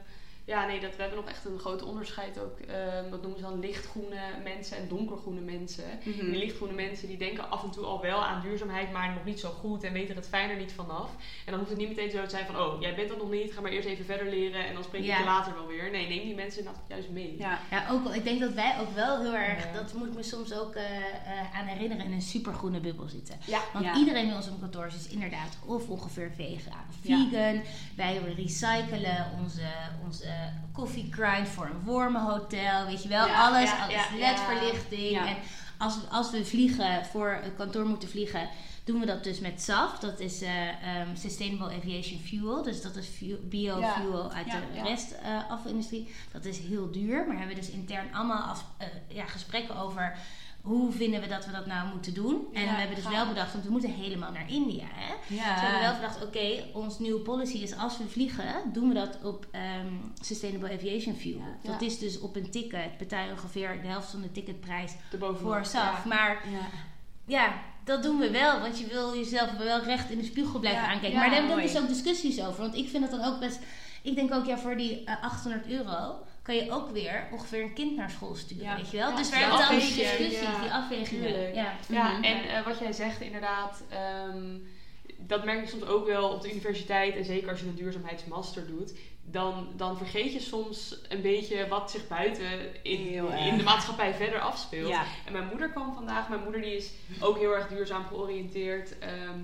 [0.50, 2.60] ja, nee, dat, we hebben nog echt een groot onderscheid ook.
[2.60, 5.84] ehm, dat noemen ze dan lichtgroene mensen en donkergroene mensen.
[6.04, 6.26] Mhm.
[6.32, 9.40] Die lichtgroene mensen die denken af en toe al wel aan duurzaamheid, maar nog niet
[9.40, 11.10] zo goed en weten er het fijn er niet vanaf.
[11.46, 13.32] En dan hoeft het niet meteen zo te zijn van, oh, jij bent dat nog
[13.32, 15.18] niet, ga maar eerst even verder leren en dan spreek Ja.
[15.20, 15.92] je later wel weer.
[15.92, 17.36] Nee, neem die mensen inderdaad juist mee.
[17.38, 17.60] Ja.
[17.72, 18.14] Ja, ook wel.
[18.14, 19.72] Ik denk dat wij ook wel heel erg, Ja.
[19.74, 23.36] dat moet ik me soms ook eh, eh, aan herinneren, in een supergroene bubbel zitten.
[23.46, 23.60] Ja.
[23.74, 27.62] Want iedereen bij ons kantoor is inderdaad of ongeveer vegan vegan.
[27.96, 29.62] Wij recyclen onze,
[30.06, 30.28] onze
[30.74, 32.86] koffie grind voor een wormenhotel.
[32.86, 33.70] Weet je wel, Ja, alles.
[33.70, 35.18] ja, alles LED-verlichting.
[35.28, 35.36] En
[35.78, 38.50] als, we- als we vliegen, voor het kantoor moeten vliegen,
[38.84, 40.00] doen we dat dus met SAF.
[40.00, 42.64] Dat is eh, ehm, Sustainable Aviation Fuel.
[42.64, 46.10] Dus dat is fuel- biofuel uit de restafvalindustrie.
[46.32, 47.26] dat is heel duur.
[47.28, 50.18] Maar hebben we dus intern allemaal af, eh, ja, gesprekken over
[50.62, 52.48] hoe vinden we dat we dat nou moeten doen.
[52.54, 53.14] En Ja, we hebben dus gaaf.
[53.14, 54.86] wel bedacht, want we moeten helemaal naar India.
[54.94, 55.14] Hè?
[55.28, 58.94] Dus we hebben wel bedacht, oké, ons nieuwe policy is als we vliegen, doen we
[58.94, 59.88] dat op ehm,
[60.22, 61.42] Sustainable Aviation Fuel.
[61.62, 61.72] Ja.
[61.72, 64.92] Dat is dus op een ticket, betaal je ongeveer de helft van de ticketprijs
[65.42, 66.06] voor SAF.
[66.06, 66.68] Maar Ja.
[67.26, 67.54] ja,
[67.84, 71.20] dat doen we wel, want je wil jezelf wel recht in de spiegel blijven aankijken.
[71.20, 72.62] maar daar hebben we dus ook discussies over.
[72.62, 73.60] Want ik vind het dan ook best.
[74.02, 76.16] Ik denk ook, ja, voor die eh, 800 euro
[76.50, 78.76] kan je ook weer ongeveer een kind naar school sturen, Ja.
[78.76, 79.10] weet je wel?
[79.10, 79.96] Ja, dus ver wel dan die
[80.32, 80.62] ja.
[80.62, 81.54] die afwegingen.
[81.54, 81.74] Ja.
[81.88, 84.58] Ja, en eh, wat jij zegt inderdaad, ehm,
[85.18, 87.16] dat merk je soms ook wel op de universiteit.
[87.16, 88.94] En zeker als je een duurzaamheidsmaster doet.
[89.26, 93.08] Dan, dan vergeet je soms een beetje wat zich buiten in,
[93.48, 94.90] in de maatschappij verder afspeelt.
[94.90, 95.04] Ja.
[95.26, 96.30] En mijn moeder kwam vandaag.
[96.30, 99.00] Mijn moeder die is ook heel erg duurzaam georiënteerd.
[99.00, 99.40] ehm,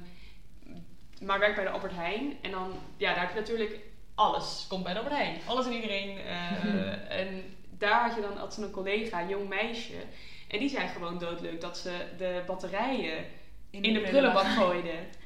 [1.21, 2.37] maar werkt bij de Albert Heijn.
[2.41, 3.79] En dan, ja, daar heb je natuurlijk
[4.15, 4.65] alles.
[4.69, 5.39] Komt bij de Albert Heijn.
[5.45, 6.17] Alles en iedereen.
[6.17, 10.03] eh, en daar had je dan ze een collega, een jong meisje.
[10.47, 13.25] En die zei gewoon doodleuk dat ze de batterijen
[13.69, 14.93] in de prullenbak gooide.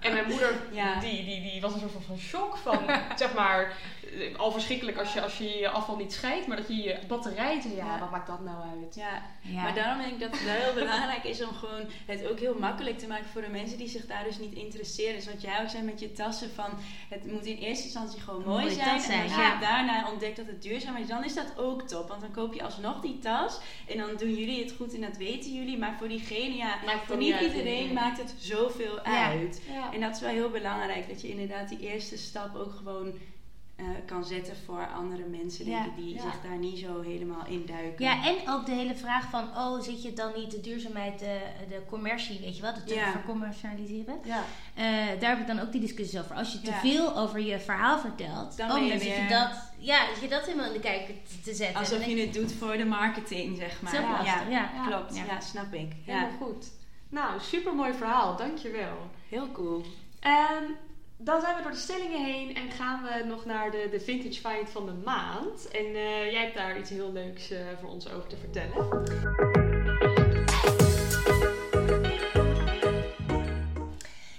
[0.00, 1.00] en mijn moeder, Ja.
[1.00, 2.78] die, die, die was een soort van shock van,
[3.16, 3.76] zeg maar,
[4.18, 6.98] eh, al verschrikkelijk als je, als je je afval niet scheidt, maar dat je je
[7.08, 7.98] batterij, ja, Ja.
[7.98, 8.94] wat maakt dat nou uit?
[8.94, 9.62] Ja, Ja.
[9.62, 12.58] maar daarom denk ik dat het wel heel belangrijk is om gewoon het ook heel
[12.58, 15.14] makkelijk te maken voor de mensen die zich daar dus niet interesseren.
[15.14, 16.70] Dus wat jij ook zei met je tassen van
[17.08, 18.88] het moet in eerste instantie gewoon mooi zijn.
[18.88, 19.52] en als ja.
[19.54, 22.08] je daarna ontdekt dat het duurzaam is, dan is dat ook top.
[22.08, 25.16] Want dan koop je alsnog die tas en dan doen jullie het goed en dat
[25.16, 25.78] weten jullie.
[25.78, 29.60] Maar voor diegene, ja, Maakt het voor niet iedereen maakt het zoveel Uit.
[29.72, 29.92] Ja.
[29.92, 33.12] En dat is wel heel belangrijk, dat je inderdaad die eerste stap ook gewoon
[33.76, 35.84] eh, kan zetten voor andere mensen, denk Ja.
[35.84, 36.20] ik, die Ja.
[36.20, 38.04] zich daar niet zo helemaal in duiken.
[38.04, 41.38] Ja, en ook de hele vraag van, oh, zit je dan niet de duurzaamheid, de,
[41.68, 43.10] de commercie, weet je wel, te Ja.
[43.10, 44.18] vercommercialiseren?
[44.24, 44.42] Ja.
[44.74, 44.84] Eh,
[45.20, 46.36] daar heb ik dan ook die discussies over.
[46.36, 46.80] Als je te Ja.
[46.80, 50.22] veel over je verhaal vertelt, Dan oh, je dan zit je weer- dat, ja, zit
[50.22, 51.76] je dat helemaal in de kijker te, te zetten.
[51.78, 53.94] Alsof je het doet voor de marketing, zeg maar.
[53.94, 54.00] Zo
[54.50, 55.16] ja, klopt.
[55.16, 55.24] Ja.
[55.24, 55.92] Ja, snap ik.
[56.04, 56.70] Ja, Helemaal goed.
[57.10, 59.10] Nou, super mooi verhaal, dankjewel.
[59.28, 59.84] heel cool.
[60.20, 60.64] Ehm,
[61.16, 64.48] dan zijn we door de stellingen heen en gaan we nog naar de, de Vintage
[64.48, 65.68] Find van de maand.
[65.68, 69.08] En eh, jij hebt daar iets heel leuks eh, voor ons over te vertellen.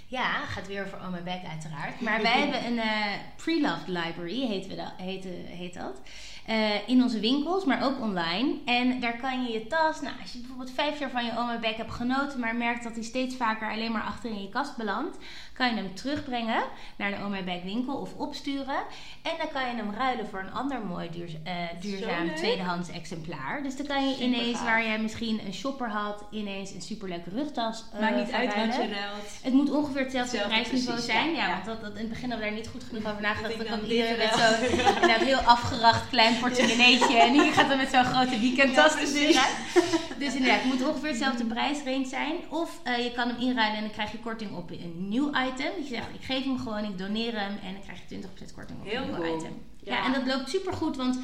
[0.06, 2.00] Ja, gaat weer over Oh My Back uiteraard.
[2.00, 6.00] Maar wij hebben een eh, pre-loved library, heet, we dat, heet, heet dat.
[6.46, 8.54] Eh, in onze winkels, maar ook online.
[8.64, 11.76] En daar kan je je tas, nou, als je bijvoorbeeld vijf jaar van je Back
[11.76, 15.16] hebt genoten, maar merkt dat hij steeds vaker alleen maar achter in je kast belandt,
[15.52, 16.62] kan je hem terugbrengen
[16.96, 18.76] naar de Back winkel of opsturen.
[19.22, 23.62] En dan kan je hem ruilen voor een ander mooi duurz- eh, duurzaam tweedehands exemplaar.
[23.62, 24.66] Dus dan kan je Super ineens, gaaf.
[24.66, 28.74] waar jij misschien een shopper had, ineens een superleuke rugtas eh, Maakt niet uit wat
[28.74, 29.28] je ruilt.
[29.42, 31.30] Het moet ongeveer hetzelfde, prijsniveau zijn.
[31.30, 31.52] ja, Ja, ja.
[31.54, 33.68] want dat, dat, in het begin hadden we daar niet goed genoeg over nagedacht.
[33.68, 37.16] Dan iedereen met zo'n inderdaad heel afgeracht klein portemonneetje.
[37.16, 39.12] En hier gaat dan met zo'n grote weekendtas dus.
[40.18, 42.36] Dus inderdaad, het moet ongeveer hetzelfde prijsrange zijn.
[42.48, 45.70] Of eh, je kan hem inruilen en dan krijg je korting op een nieuw item.
[45.78, 47.58] Dus je zegt, ik geef hem gewoon, ik doneer hem.
[47.62, 48.16] En dan krijg je
[48.48, 49.36] 20% korting op Heel een nieuw cool.
[49.38, 49.62] item.
[49.82, 49.94] Ja.
[49.94, 50.04] Ja.
[50.04, 51.18] en dat loopt super goed, want...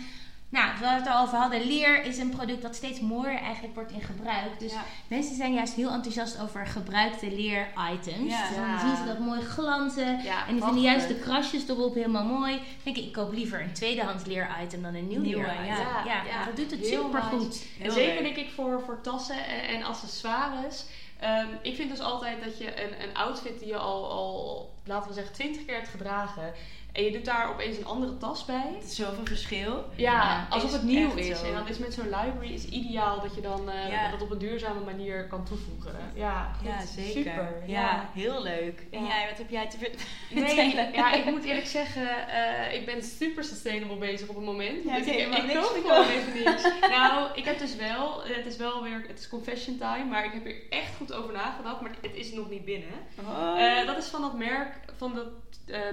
[0.51, 1.66] Nou, we het al over hadden.
[1.66, 4.59] Leer is een product dat steeds mooier eigenlijk wordt in gebruik.
[4.59, 4.84] Dus Ja.
[5.09, 8.30] Mensen zijn juist heel enthousiast over gebruikte leer-items.
[8.32, 8.49] Ja.
[8.49, 10.22] Dus dan zien ze dat mooi glanzen.
[10.22, 12.55] Ja, en die vinden juist de krasjes erop helemaal mooi.
[12.57, 15.64] Dan denk ik, ik koop liever een tweedehands leer-item dan een nieuw Nieuwe, leer-item.
[15.66, 15.78] ja.
[15.78, 17.64] Ja, Ja, ja, dat doet het super goed.
[17.82, 20.84] En zeker denk ik voor, voor tassen en, en accessoires.
[21.20, 25.09] Ehm, ik vind dus altijd dat je een, een outfit die je al, al, laten
[25.09, 26.53] we zeggen, 20 keer hebt gedragen.
[26.99, 28.78] En je doet daar opeens een andere tas bij.
[28.86, 29.84] Zoveel verschil.
[29.94, 31.38] Ja, Ja, alsof het nieuw is.
[31.38, 31.44] zo.
[31.46, 34.11] En dan is met zo'n library is ideaal dat je dan eh, Ja.
[34.11, 35.96] dat op een duurzame manier kan toevoegen.
[36.14, 36.66] Ja, goed.
[36.68, 37.12] Ja, zeker.
[37.12, 37.62] Super.
[37.66, 38.86] Ja, heel leuk.
[38.90, 39.90] En jij, wat heb jij te ver-
[40.30, 40.92] Nee, vertellen?
[40.92, 44.84] ja, ik moet eerlijk zeggen, eh, ik ben super sustainable bezig op het moment.
[44.84, 46.62] Ja, Dus ik, ik koop gewoon even niks.
[46.96, 50.32] nou, ik heb dus wel, het is wel weer, het is confession time, maar ik
[50.32, 52.94] heb er echt goed over nagedacht, maar het is nog niet binnen.
[53.28, 53.61] Oh.
[53.61, 55.26] Eh, dat is van dat merk, van dat,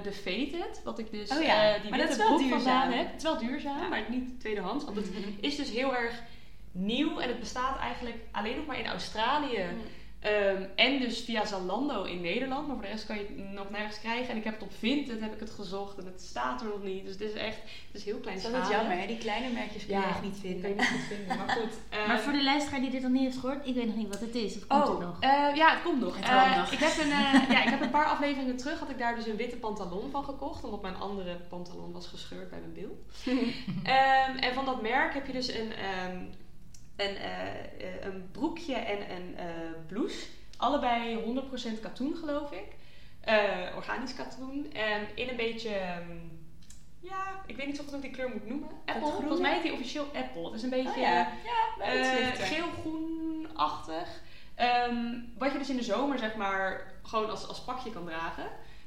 [0.03, 2.49] de Fated, wat ik dus Oh ja, eh, die maar dat witte is wel broek
[2.49, 2.61] duurzaam.
[2.81, 3.05] vandaan heb.
[3.07, 3.87] Het is wel duurzaam, Ja.
[3.87, 6.21] maar niet tweedehands, want het is dus heel erg
[6.71, 9.65] nieuw en het bestaat eigenlijk alleen nog maar in Australië.
[10.25, 12.67] Ehm, en dus via Zalando in Nederland.
[12.67, 14.29] Maar voor de rest kan je het nog nergens krijgen.
[14.29, 15.97] En ik heb het op Vinted heb ik het gezocht.
[15.97, 17.03] En het staat er nog niet.
[17.03, 19.07] Dus het is echt het is heel klein Dat is jammer, hè?
[19.07, 20.77] Die kleine merkjes kun je Ja, echt niet Dat kan je vinden.
[20.77, 21.37] niet goed vinden.
[21.37, 21.73] Maar goed.
[21.89, 24.07] ehm, Maar voor de luisteraar die dit nog niet heeft gehoord, ik weet nog niet
[24.07, 24.55] wat het is.
[24.55, 25.17] Of komt het Oh, nog?
[25.19, 26.15] eh, ja, het komt nog.
[26.15, 26.71] Het Eh, nog.
[26.71, 29.27] Ik, heb een, eh, ja, ik heb een paar afleveringen terug had ik daar dus
[29.27, 30.63] een witte pantalon van gekocht.
[30.63, 33.03] Omdat mijn andere pantalon was gescheurd bij mijn bil.
[33.83, 36.17] Ehm, en van dat merk heb je dus een, ehm,
[36.95, 39.45] een, eh, eh, een broekje en een eh,
[39.87, 40.25] blouse.
[40.57, 42.65] Allebei 100% katoen geloof ik.
[43.75, 44.73] Organisch katoen.
[44.73, 45.69] En in een beetje...
[45.69, 46.17] ehm,
[46.99, 48.69] ja, ik weet niet hoe ik die kleur moet noemen.
[48.85, 49.11] Apple.
[49.11, 50.45] Volgens mij heet die officieel Apple.
[50.45, 50.89] Het is een beetje...
[50.89, 52.45] Oh ja, ja Eh, lichter.
[52.45, 54.21] geel-groen-achtig.
[54.55, 58.45] Ehm, wat je dus in de zomer zeg maar gewoon als, als pakje kan dragen.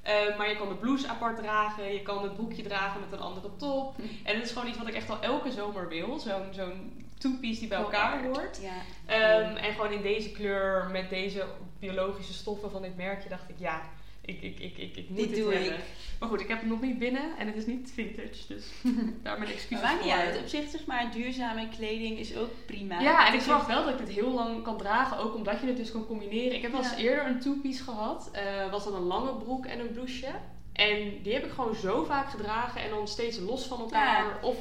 [0.09, 3.25] Eh, maar je kan de blouse apart dragen, je kan het broekje dragen met een
[3.25, 3.97] andere top.
[3.97, 4.03] Hm.
[4.25, 6.19] En dat is gewoon iets wat ik echt al elke zomer wil.
[6.19, 8.61] Zo'n zo'n two-piece die bij elkaar hoort.
[8.63, 8.73] Ja.
[9.07, 11.45] Ehm, en gewoon in deze kleur, met deze
[11.79, 13.83] biologische stoffen van dit merkje, dacht ik ja,
[14.29, 15.73] ik, ik, ik, ik, ik moet Dit dit, doe hebben.
[15.73, 15.79] ik.
[16.21, 18.67] Maar goed, ik heb het nog niet binnen en het is niet vintage, dus
[19.23, 20.39] daar mijn Maar excuses maakt niet uit.
[20.39, 23.01] Op zich, zeg maar, duurzame kleding is ook prima.
[23.01, 25.67] Ja, en ik verwacht wel dat ik dit heel lang kan dragen, ook omdat je
[25.67, 26.55] het dus kan combineren.
[26.57, 26.97] Ik heb wel eens Ja.
[26.97, 30.33] eerder een two-piece gehad, eh, was dat een lange broek en een blouseje.
[30.73, 34.25] En die heb ik gewoon zo vaak gedragen en dan steeds los van elkaar.
[34.25, 34.39] Ja.
[34.49, 34.57] Of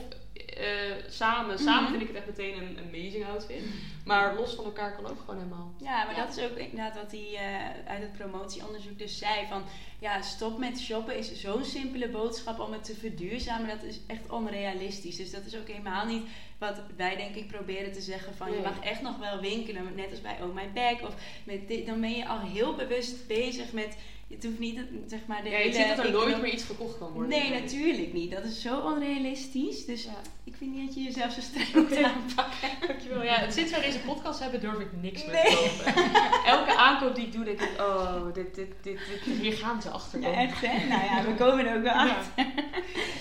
[0.45, 0.65] eh,
[1.09, 1.59] samen.
[1.59, 1.89] Samen Mhm.
[1.91, 3.63] vind ik het echt meteen een amazing outfit.
[4.05, 5.73] Maar los van elkaar kan ook gewoon helemaal.
[5.77, 6.25] Ja, maar Ja.
[6.25, 9.45] dat is ook inderdaad wat hij eh, uit het promotieonderzoek dus zei.
[9.49, 9.63] Van
[9.99, 13.67] ja, stop met shoppen is zo'n simpele boodschap om het te verduurzamen.
[13.67, 15.15] Dat is echt onrealistisch.
[15.15, 16.23] Dus dat is ook helemaal niet
[16.57, 18.35] wat wij denk ik proberen te zeggen.
[18.35, 21.01] Van je mag echt nog wel winkelen, net als bij Oh My Bag.
[21.01, 23.97] Of met dit, dan ben je al heel bewust bezig met...
[24.29, 25.69] Het hoeft niet, zeg maar, de Ja, hele...
[25.69, 27.29] je ziet dat er nooit meer iets gekocht kan worden.
[27.29, 28.31] Nee, natuurlijk niet.
[28.31, 29.85] Dat is zo onrealistisch.
[29.85, 30.21] Dus Ja.
[30.47, 32.69] Ik vind niet dat je jezelf zo streng moet aanpakken.
[32.87, 33.23] Dankjewel.
[33.23, 35.43] Ja, sinds wij deze podcast hebben durf ik niks meer Nee.
[35.45, 36.03] te kopen.
[36.45, 39.89] Elke aankoop die ik doe, denk ik, oh, dit, dit, dit, dit, hier gaan ze
[39.89, 40.87] achter Ja, echt hè?
[40.87, 42.15] Nou ja, we komen er ook wel Ja.
[42.17, 42.45] achter.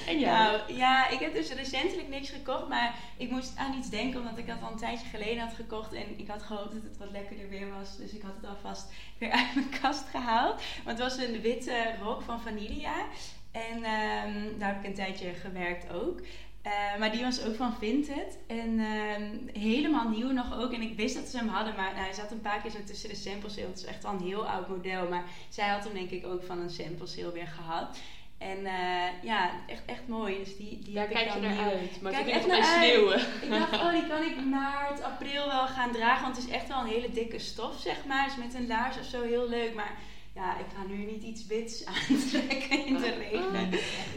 [0.07, 0.33] En jij?
[0.33, 4.39] Nou, ja, ik heb dus recentelijk niks gekocht, maar ik moest aan iets denken omdat
[4.39, 7.11] ik dat al een tijdje geleden had gekocht en ik had gehoopt dat het wat
[7.11, 7.97] lekkerder weer was.
[7.97, 10.63] Dus ik had het alvast weer uit mijn kast gehaald.
[10.85, 12.95] Want het was een witte rok van Vanilla
[13.53, 16.21] en ehm, daar heb ik een tijdje gewerkt ook.
[16.67, 18.39] Eh, maar die was ook van Vinted.
[18.47, 20.73] En ehm, helemaal nieuw nog ook.
[20.73, 21.75] En ik wist dat ze hem hadden.
[21.77, 23.67] Maar nou, hij zat een paar keer zo tussen de sample sale.
[23.67, 25.09] Het is echt al een heel oud model.
[25.09, 27.99] Maar zij had hem denk ik ook van een sample sale weer gehad.
[28.39, 30.39] En eh, ja, echt, echt mooi.
[30.39, 32.01] Dus die, die Daar heb ik kijk je dan naar uit.
[32.01, 33.21] Maar Kijk echt naar sneeuwen.
[33.43, 36.23] Ik dacht, oh, die kan ik maart, april wel gaan dragen.
[36.23, 38.25] Want het is echt wel een hele dikke stof, zeg maar.
[38.25, 39.75] Dus met een laars of zo heel leuk.
[39.75, 39.97] Maar
[40.37, 43.71] ja, ik ga nu niet iets wits aantrekken in de regen.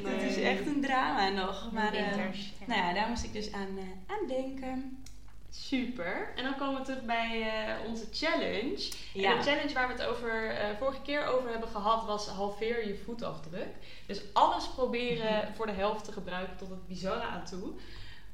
[0.03, 1.71] Dat is echt een drama nog.
[1.71, 2.53] Maar Winters.
[2.65, 5.03] nou ja, daar moest ik dus aan, eh, aan denken.
[5.49, 6.33] Super.
[6.35, 8.91] En dan komen we terug bij eh, onze challenge.
[9.13, 9.31] Ja.
[9.31, 12.95] En de challenge waar we het over vorige keer over hebben gehad was halveer je
[12.95, 13.75] voetafdruk.
[14.07, 17.73] Dus alles proberen voor de helft te gebruiken tot het bizarre aan toe.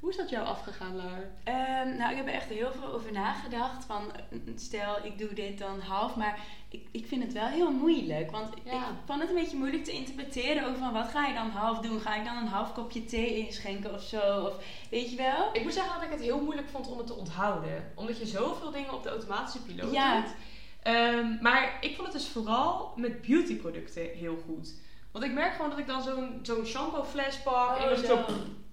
[0.06, 1.24] Hoe is dat jou afgegaan, Laar?
[1.44, 3.86] Ehm, nou, ik heb er echt heel veel over nagedacht.
[3.86, 4.12] Van,
[4.56, 6.16] stel, ik doe dit dan half.
[6.16, 6.40] Maar
[6.70, 8.32] ik, ik vind het wel heel moeilijk.
[8.32, 8.72] Want Ja.
[8.72, 10.64] ik vond het een beetje moeilijk te interpreteren.
[10.66, 12.00] Over van, wat ga je dan half doen?
[12.00, 14.40] Ga ik dan een half kopje thee inschenken of zo?
[14.46, 14.54] Of,
[14.90, 15.50] weet je wel?
[15.54, 17.92] Ik moet zeggen dat ik het heel moeilijk vond om het te onthouden.
[17.96, 20.22] Omdat je zoveel dingen op de automatische piloot Ja.
[20.22, 20.32] doet.
[20.82, 24.74] Ehm, maar ik vond het dus vooral met beautyproducten heel goed.
[25.12, 27.78] Want ik merk gewoon dat ik dan zo'n zo'n shampoo fles pak.
[27.78, 28.26] en dan zo...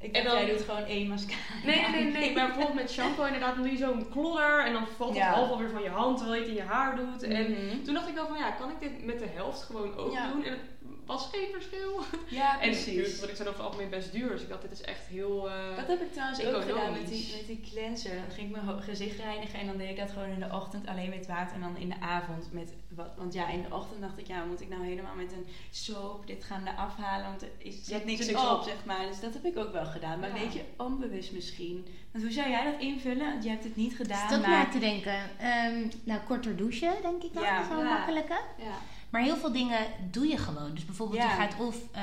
[0.03, 1.39] Ik En dan- jij doet gewoon één mascara.
[1.65, 2.33] Nee, nee, nee.
[2.35, 4.65] Maar bijvoorbeeld met shampoo inderdaad, dan doe je zo'n klodder.
[4.67, 5.27] En dan valt Ja.
[5.27, 7.23] het half alweer van je hand terwijl je het in je haar doet.
[7.23, 7.83] En Mhm.
[7.85, 10.33] toen dacht ik wel van ja, kan ik dit met de helft gewoon ook Ja.
[10.33, 10.45] doen?
[10.45, 10.61] En het
[11.07, 12.01] was geen verschil.
[12.29, 12.95] Ja, En precies.
[12.95, 14.29] duur, want ik zijn over het algemeen best duur.
[14.29, 15.51] Dus ik dacht, dit is echt heel...
[15.51, 18.15] eh, Dat heb ik trouwens ook gedaan met die, met die cleanser.
[18.15, 20.87] Dan ging ik mijn gezicht reinigen en dan deed ik dat gewoon in de ochtend
[20.87, 21.55] alleen met water.
[21.55, 23.11] En dan in de avond met wat.
[23.17, 26.27] Want ja, in de ochtend dacht ik, ja, moet ik nou helemaal met een soap
[26.27, 27.27] dit gaan afhalen?
[27.27, 28.63] Want er is, zit niks niks op, op.
[28.63, 29.07] zeg maar.
[29.07, 30.19] Dus dat heb ik ook wel gedaan.
[30.21, 30.35] Maar Ja.
[30.37, 31.87] een beetje onbewust misschien.
[32.13, 33.31] Want hoe zou jij dat invullen?
[33.31, 34.27] Want je hebt het niet gedaan.
[34.27, 34.49] Stel maar...
[34.51, 35.39] maar te denken.
[35.39, 37.43] Ehm, nou, korter douchen, denk ik dan.
[37.43, 37.61] Ja.
[37.63, 37.95] is wel Ja.
[37.95, 38.41] makkelijke.
[38.59, 38.75] ja.
[39.13, 39.79] Maar heel veel dingen
[40.11, 40.75] doe je gewoon.
[40.75, 41.29] Dus bijvoorbeeld, Ja.
[41.31, 42.03] je gaat of eh,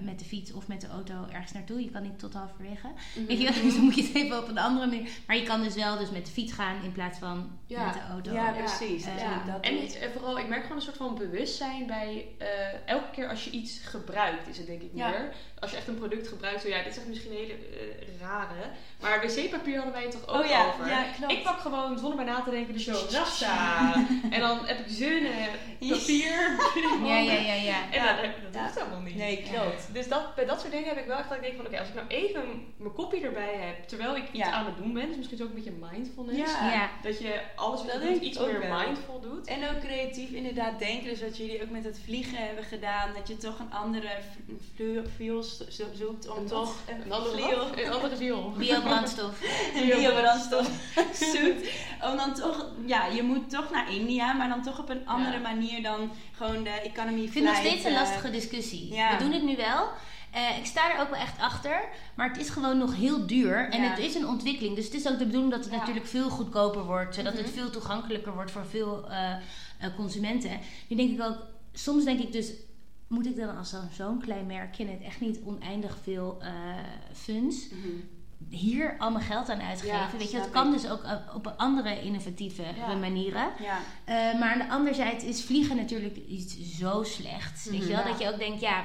[0.00, 1.82] met de fiets of met de auto ergens naartoe.
[1.82, 2.88] Je kan niet tot halverwege.
[3.26, 3.62] Weet je wel?
[3.64, 5.10] Dus dan moet je het even op een andere manier.
[5.26, 7.84] Maar je kan dus wel dus met de fiets gaan in plaats van Ja.
[7.84, 8.32] met de auto.
[8.32, 9.04] Ja, precies.
[9.04, 12.26] Eh, Ja, je dat en, en vooral, ik merk gewoon een soort van bewustzijn bij
[12.38, 12.46] eh,
[12.86, 15.08] elke keer als je iets gebruikt, is het denk ik Ja.
[15.08, 15.32] meer.
[15.60, 18.20] Als je echt een product gebruikt, zo ja, dit is echt misschien een hele eh,
[18.20, 18.70] rare.
[19.00, 20.88] Maar wc-papier hadden wij het toch ook Oh ja, over.
[20.88, 21.32] ja, klopt.
[21.32, 23.92] Ik pak gewoon zonder bij na te denken de show Rasta.
[24.30, 25.32] en dan heb ik zinnen,
[25.88, 26.17] papier.
[26.24, 27.82] Ja, ja, ja, ja.
[27.90, 28.12] En Ja.
[28.16, 28.62] dat, dat Ja.
[28.62, 29.16] hoeft helemaal niet.
[29.16, 29.88] Nee, klopt.
[29.92, 31.78] Dus dat, bij dat soort dingen heb ik wel echt dat ik denk van oké,
[31.78, 32.42] als ik nou even
[32.76, 34.50] mijn kopje erbij heb, terwijl ik iets Ja.
[34.50, 36.52] aan het doen ben, dus misschien is ook een beetje mindfulness.
[36.52, 36.72] Ja.
[36.72, 36.90] Ja.
[37.02, 38.78] Dat je alles wat je doet iets meer wel.
[38.78, 39.46] mindful doet.
[39.46, 41.08] En ook creatief inderdaad denken.
[41.08, 43.14] Dus wat jullie ook met het vliegen hebben gedaan.
[43.14, 44.10] Dat je toch een andere
[45.16, 47.84] fuel zoekt om Een toch Een andere vliel-?
[47.86, 48.52] Een andere ziel.
[48.56, 49.40] Biobrandstof.
[49.74, 50.70] een biobrandstof
[51.12, 51.70] zoekt.
[52.10, 55.32] Om dan toch, ja, je moet toch naar India, maar dan toch op een andere
[55.36, 55.38] Ja.
[55.40, 58.94] manier dan gewoon de economy Ik vind het nog steeds een eh, lastige discussie.
[58.94, 59.16] ja.
[59.16, 59.88] We doen het nu wel.
[60.32, 61.80] Eh, ik sta er ook wel echt achter.
[62.14, 63.68] Maar het is gewoon nog heel duur.
[63.70, 63.88] En Ja.
[63.90, 64.76] het is een ontwikkeling.
[64.76, 65.78] Dus het is ook de bedoeling dat het Ja.
[65.78, 67.14] natuurlijk veel goedkoper wordt.
[67.14, 67.54] Zodat het Mhm.
[67.54, 69.34] veel toegankelijker wordt voor veel eh,
[69.96, 70.50] consumenten.
[70.88, 71.36] Nu denk ik ook...
[71.72, 72.52] Soms denk ik dus...
[73.08, 74.86] Moet ik dan als zo'n klein merkje...
[74.86, 76.50] het echt niet oneindig veel eh,
[77.12, 77.68] funds...
[77.68, 77.88] Mhm.
[78.50, 79.96] Hier al mijn geld aan uitgeven?
[79.96, 80.80] Ja, Weet je, dat kan ik.
[80.80, 82.94] dus ook op- op andere innovatieve Ja.
[82.94, 83.48] manieren.
[83.60, 87.64] Ja, Eh, maar aan de andere zijde is vliegen natuurlijk iets zo slechts.
[87.64, 87.98] Weet je wel?
[87.98, 88.04] Ja.
[88.08, 88.84] Dat je ook denkt, ja,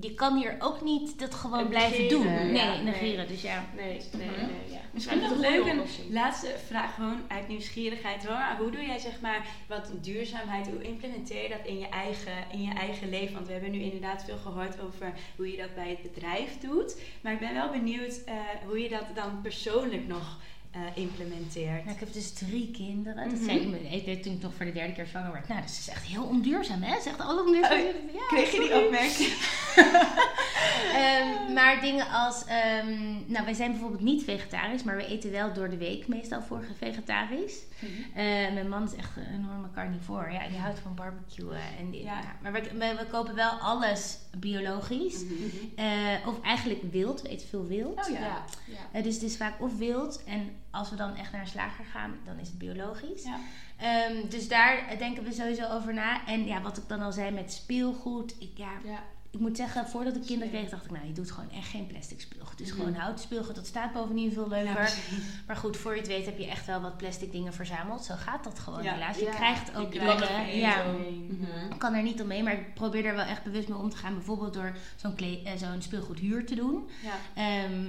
[0.00, 2.26] je kan hier ook niet dat gewoon En blijven doen.
[2.26, 2.82] ja, Nee, nee.
[2.82, 3.28] negeren.
[3.28, 3.64] Dus ja.
[3.76, 4.36] Nee, nee, Mhm.
[4.40, 4.72] nee.
[4.72, 4.78] Ja.
[4.92, 8.36] Misschien Ja, nog leuk een laatste vraag, gewoon uit nieuwsgierigheid hoor.
[8.36, 12.32] Maar hoe doe jij zeg maar wat duurzaamheid, hoe implementeer je dat in je eigen,
[12.52, 13.34] in je eigen leven?
[13.34, 16.96] Want we hebben nu inderdaad veel gehoord over hoe je dat bij het bedrijf doet.
[17.20, 18.34] Maar ik ben wel benieuwd eh,
[18.66, 20.38] hoe je dat dan persoonlijk nog
[20.70, 21.84] eh, implementeert.
[21.84, 23.28] Nou, ik heb dus drie kinderen.
[23.28, 23.44] Dat Mhm.
[23.44, 25.48] zei ik me ik toen ik nog voor de derde keer zwanger werd.
[25.48, 26.90] Nou, dat is echt heel onduurzaam, hè?
[26.90, 27.78] Dat is echt alle onduurzaam.
[27.78, 27.84] Oh,
[28.14, 29.28] ja, Kreeg je die opmerking?
[30.94, 35.52] Ehm, maar dingen als, ehm, nou wij zijn bijvoorbeeld niet vegetarisch, maar we eten wel
[35.52, 37.58] door de week meestal voor vegetarisch.
[38.14, 40.32] Eh, mijn man is echt een enorme carnivore.
[40.32, 41.92] Ja, die houdt van barbecue en.
[41.92, 42.20] Ja.
[42.20, 42.36] Ja.
[42.42, 45.24] Maar we, we, we kopen wel alles biologisch.
[45.24, 45.34] Mhm.
[45.76, 47.22] Eh, of eigenlijk wild.
[47.22, 47.98] We eten veel wild.
[47.98, 48.20] Oh ja.
[48.20, 48.44] Ja.
[48.66, 48.78] ja.
[48.92, 50.24] Eh, dus het is vaak of wild.
[50.24, 53.22] En als we dan echt naar een slager gaan, dan is het biologisch.
[53.22, 53.38] Ja.
[53.76, 56.26] Ehm, dus daar denken we sowieso over na.
[56.26, 58.34] En ja, wat ik dan al zei met speelgoed.
[58.38, 59.02] Ik, ja, Ja.
[59.30, 61.86] Ik moet zeggen, voordat ik kinderen kreeg, dacht ik, nou, je doet gewoon echt geen
[61.86, 62.50] plastic speelgoed.
[62.50, 62.76] Het is Mhm.
[62.78, 63.54] gewoon houten speelgoed.
[63.54, 64.82] Dat staat bovendien veel leuker.
[64.82, 64.88] Ja,
[65.46, 68.04] maar goed, voor je het weet heb je echt wel wat plastic dingen verzameld.
[68.04, 68.92] Zo gaat dat gewoon Ja.
[68.92, 69.16] helaas.
[69.18, 69.30] Je Ja.
[69.34, 70.56] krijgt ook dingen.
[70.56, 70.82] Ja.
[70.84, 71.72] Mhm.
[71.72, 73.96] Ik kan er niet omheen, maar ik probeer er wel echt bewust mee om te
[73.96, 74.14] gaan.
[74.14, 76.88] Bijvoorbeeld door zo'n kle- eh, zo'n speelgoedhuur te doen.
[77.02, 77.42] Ja.
[77.42, 77.84] Ehm,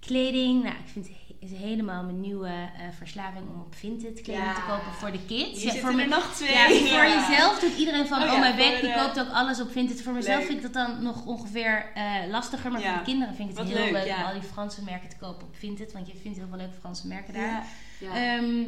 [0.00, 4.20] kleding, nou, ik vind het he- is helemaal mijn nieuwe eh, verslaving om op Vinted
[4.20, 4.54] kleding Ja.
[4.54, 5.62] te kopen voor de kids.
[5.62, 6.52] Ja, voor er mijn- nog twee.
[6.52, 9.60] ja, voor jezelf doet iedereen van, Oh oh, mijn bek, die de- koopt ook alles
[9.60, 10.02] op Vinted.
[10.02, 10.46] Voor mezelf Leuk.
[10.46, 12.70] vind ik dat dan nog ongeveer eh, lastiger.
[12.70, 15.08] Maar voor de kinderen vind ik het Wat heel leuk, om al die Franse merken
[15.08, 15.92] te kopen op Vinted.
[15.92, 17.46] Want je vindt heel veel leuke Franse merken daar.
[17.48, 17.62] Ja.
[18.00, 18.36] Ja.
[18.36, 18.62] Ehm,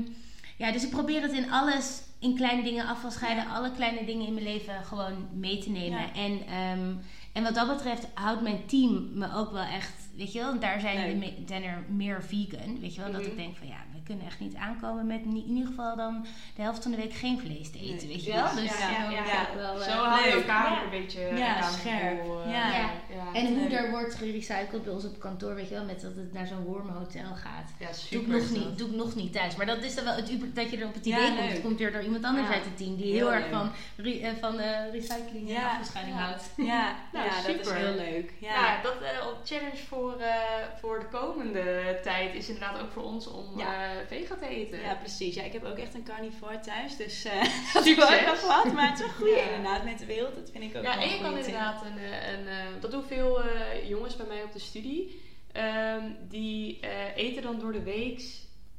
[0.57, 4.35] ja, dus ik probeer het in alles, in kleine dingen afvalscheiden, alle kleine dingen in
[4.35, 6.15] mijn leven gewoon mee te nemen.
[6.15, 6.93] En, ehm,
[7.33, 10.59] en wat dat betreft houdt mijn team me ook wel echt, weet je wel, en
[10.61, 13.31] daar zijn, de me- zijn er meer vegan, weet je wel, dat Mhm.
[13.31, 16.63] ik denk van ja, we kunnen echt niet aankomen met in ieder geval dan de
[16.63, 18.17] helft van de week geen vlees te eten, Nee.
[18.17, 18.55] weet je wel.
[18.55, 20.41] Dus ja, ja, wel, eh, Zo hou je leuk.
[20.43, 20.77] elkaar Ja.
[20.79, 22.21] ook een beetje Ja, scherp.
[22.21, 22.69] eh, Ja.
[22.69, 22.69] Ja.
[22.79, 22.89] ja.
[23.11, 23.37] gemaakt.
[23.37, 26.33] En hoe er wordt gerecycled bij ons op kantoor, weet je wel, met dat het
[26.33, 27.71] naar zo'n wormhotel gaat.
[27.79, 28.37] Ja, Doe super.
[28.37, 29.57] ik, nog niet, doe ik nog niet thuis.
[29.57, 31.51] Maar dat is dan wel het uber- dat je er op het idee Ja, komt.
[31.51, 31.63] leuk.
[31.63, 32.55] Komt er door iemand anders Ja.
[32.55, 35.81] uit het team die Heel heel, erg van, re- eh, van eh, recycling en Ja.
[36.15, 36.51] houdt.
[36.57, 38.33] Ja, Nou, ja dat is heel leuk.
[38.41, 38.55] Ja.
[38.55, 40.35] Ja, dat eh, op challenge voor, eh,
[40.81, 43.85] voor de komende tijd is inderdaad ook voor ons om Ja.
[43.85, 44.81] eh, vega te eten.
[44.81, 45.35] Ja, precies.
[45.35, 47.43] Ja, ik heb ook echt een carnivore thuis, dus eh
[47.75, 48.73] dat is nog wat.
[48.73, 49.43] Maar het is wel goed Ja.
[49.43, 50.35] inderdaad met de wild.
[50.35, 51.99] Dat vind ik ook Ja, wel en je een kan inderdaad een,
[52.33, 53.41] een, dat doen veel
[53.87, 55.21] jongens bij mij op de studie.
[55.53, 56.81] Ehm, die
[57.15, 58.23] eten dan door de week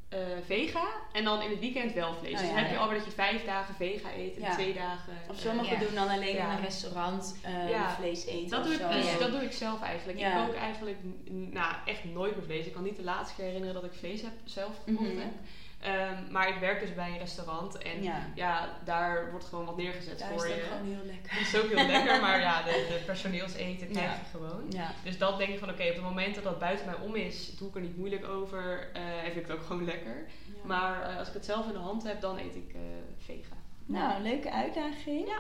[0.10, 2.34] eh, vega en dan in het weekend wel vlees.
[2.34, 2.82] Oh, dus dan ja, heb je ja.
[2.82, 4.54] al weer dat je vijf dagen vega eet en Ja.
[4.54, 5.14] twee dagen.
[5.30, 5.86] Of eh, sommigen Ja.
[5.86, 6.46] doen dan alleen Ja.
[6.52, 7.96] in een restaurant eh, Ja.
[7.96, 8.90] vlees eten dat of doe, ik, zo.
[8.90, 10.20] dus, dat doe ik zelf eigenlijk.
[10.20, 10.40] Ja.
[10.42, 10.98] Ik kook eigenlijk
[11.30, 12.66] nou, echt nooit meer vlees.
[12.66, 15.20] Ik kan niet de laatste keer herinneren dat ik vlees heb, zelf gekocht Mhm.
[15.20, 15.32] heb.
[15.80, 18.26] Ehm, maar ik werk dus bij een restaurant en ja.
[18.36, 18.70] Ja.
[18.84, 20.54] daar wordt gewoon wat neergezet Daar is voor je.
[20.54, 21.32] ook gewoon heel lekker.
[21.38, 24.14] Het is ook heel lekker, maar ja, de, de personeelseten krijg Ja.
[24.14, 24.64] je gewoon.
[24.70, 24.92] Ja.
[25.04, 27.56] Dus dat denk ik van oké, op het moment dat dat buiten mij om is,
[27.58, 28.90] doe ik er niet moeilijk over.
[28.94, 30.26] eh en vind ik het ook gewoon lekker.
[30.64, 32.80] Maar eh, als ik het zelf in de hand heb, dan eet ik eh,
[33.26, 33.56] vega.
[33.86, 35.28] Nou, leuke uitdaging.
[35.28, 35.38] Ja.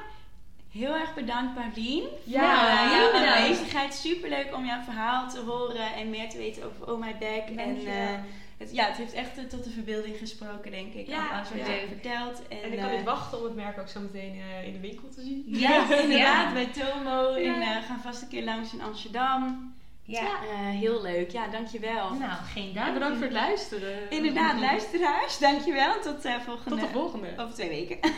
[0.72, 2.08] Heel erg bedankt, Paulien.
[2.24, 3.94] Ja, voor eh, jouw aanwezigheid.
[3.94, 7.56] Superleuk om jouw verhaal te horen en meer te weten over Oh My Back.
[7.58, 7.94] Dankjewel.
[8.14, 8.20] eh,
[8.60, 11.08] het, ja, het heeft echt eh, tot de verbeelding gesproken, denk ik.
[11.08, 11.66] Ja, alles wat ja.
[11.66, 12.48] je hebt verteld.
[12.48, 14.74] En, En ik kan eh, niet wachten om het merk ook zo meteen eh, in
[14.74, 15.44] de winkel te zien.
[15.48, 16.54] Ja, inderdaad, Ja.
[16.54, 17.34] bij Tomo.
[17.34, 19.74] En eh, gaan vast een keer langs in Amsterdam.
[20.04, 20.22] Ja.
[20.22, 21.32] Eh, heel leuk.
[21.32, 22.14] Ja, dankjewel.
[22.14, 22.94] Nou, geen En dank.
[22.94, 24.10] bedankt voor het luisteren.
[24.10, 25.38] Inderdaad, luisteraars.
[25.38, 26.00] Dankjewel.
[26.02, 26.70] Tot eh, volgende...
[26.70, 27.28] Tot de volgende.
[27.38, 27.98] Over twee weken.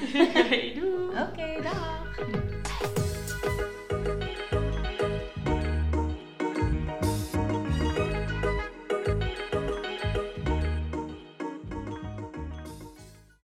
[0.43, 1.21] Oké, doei.
[1.21, 2.17] Oké, dag.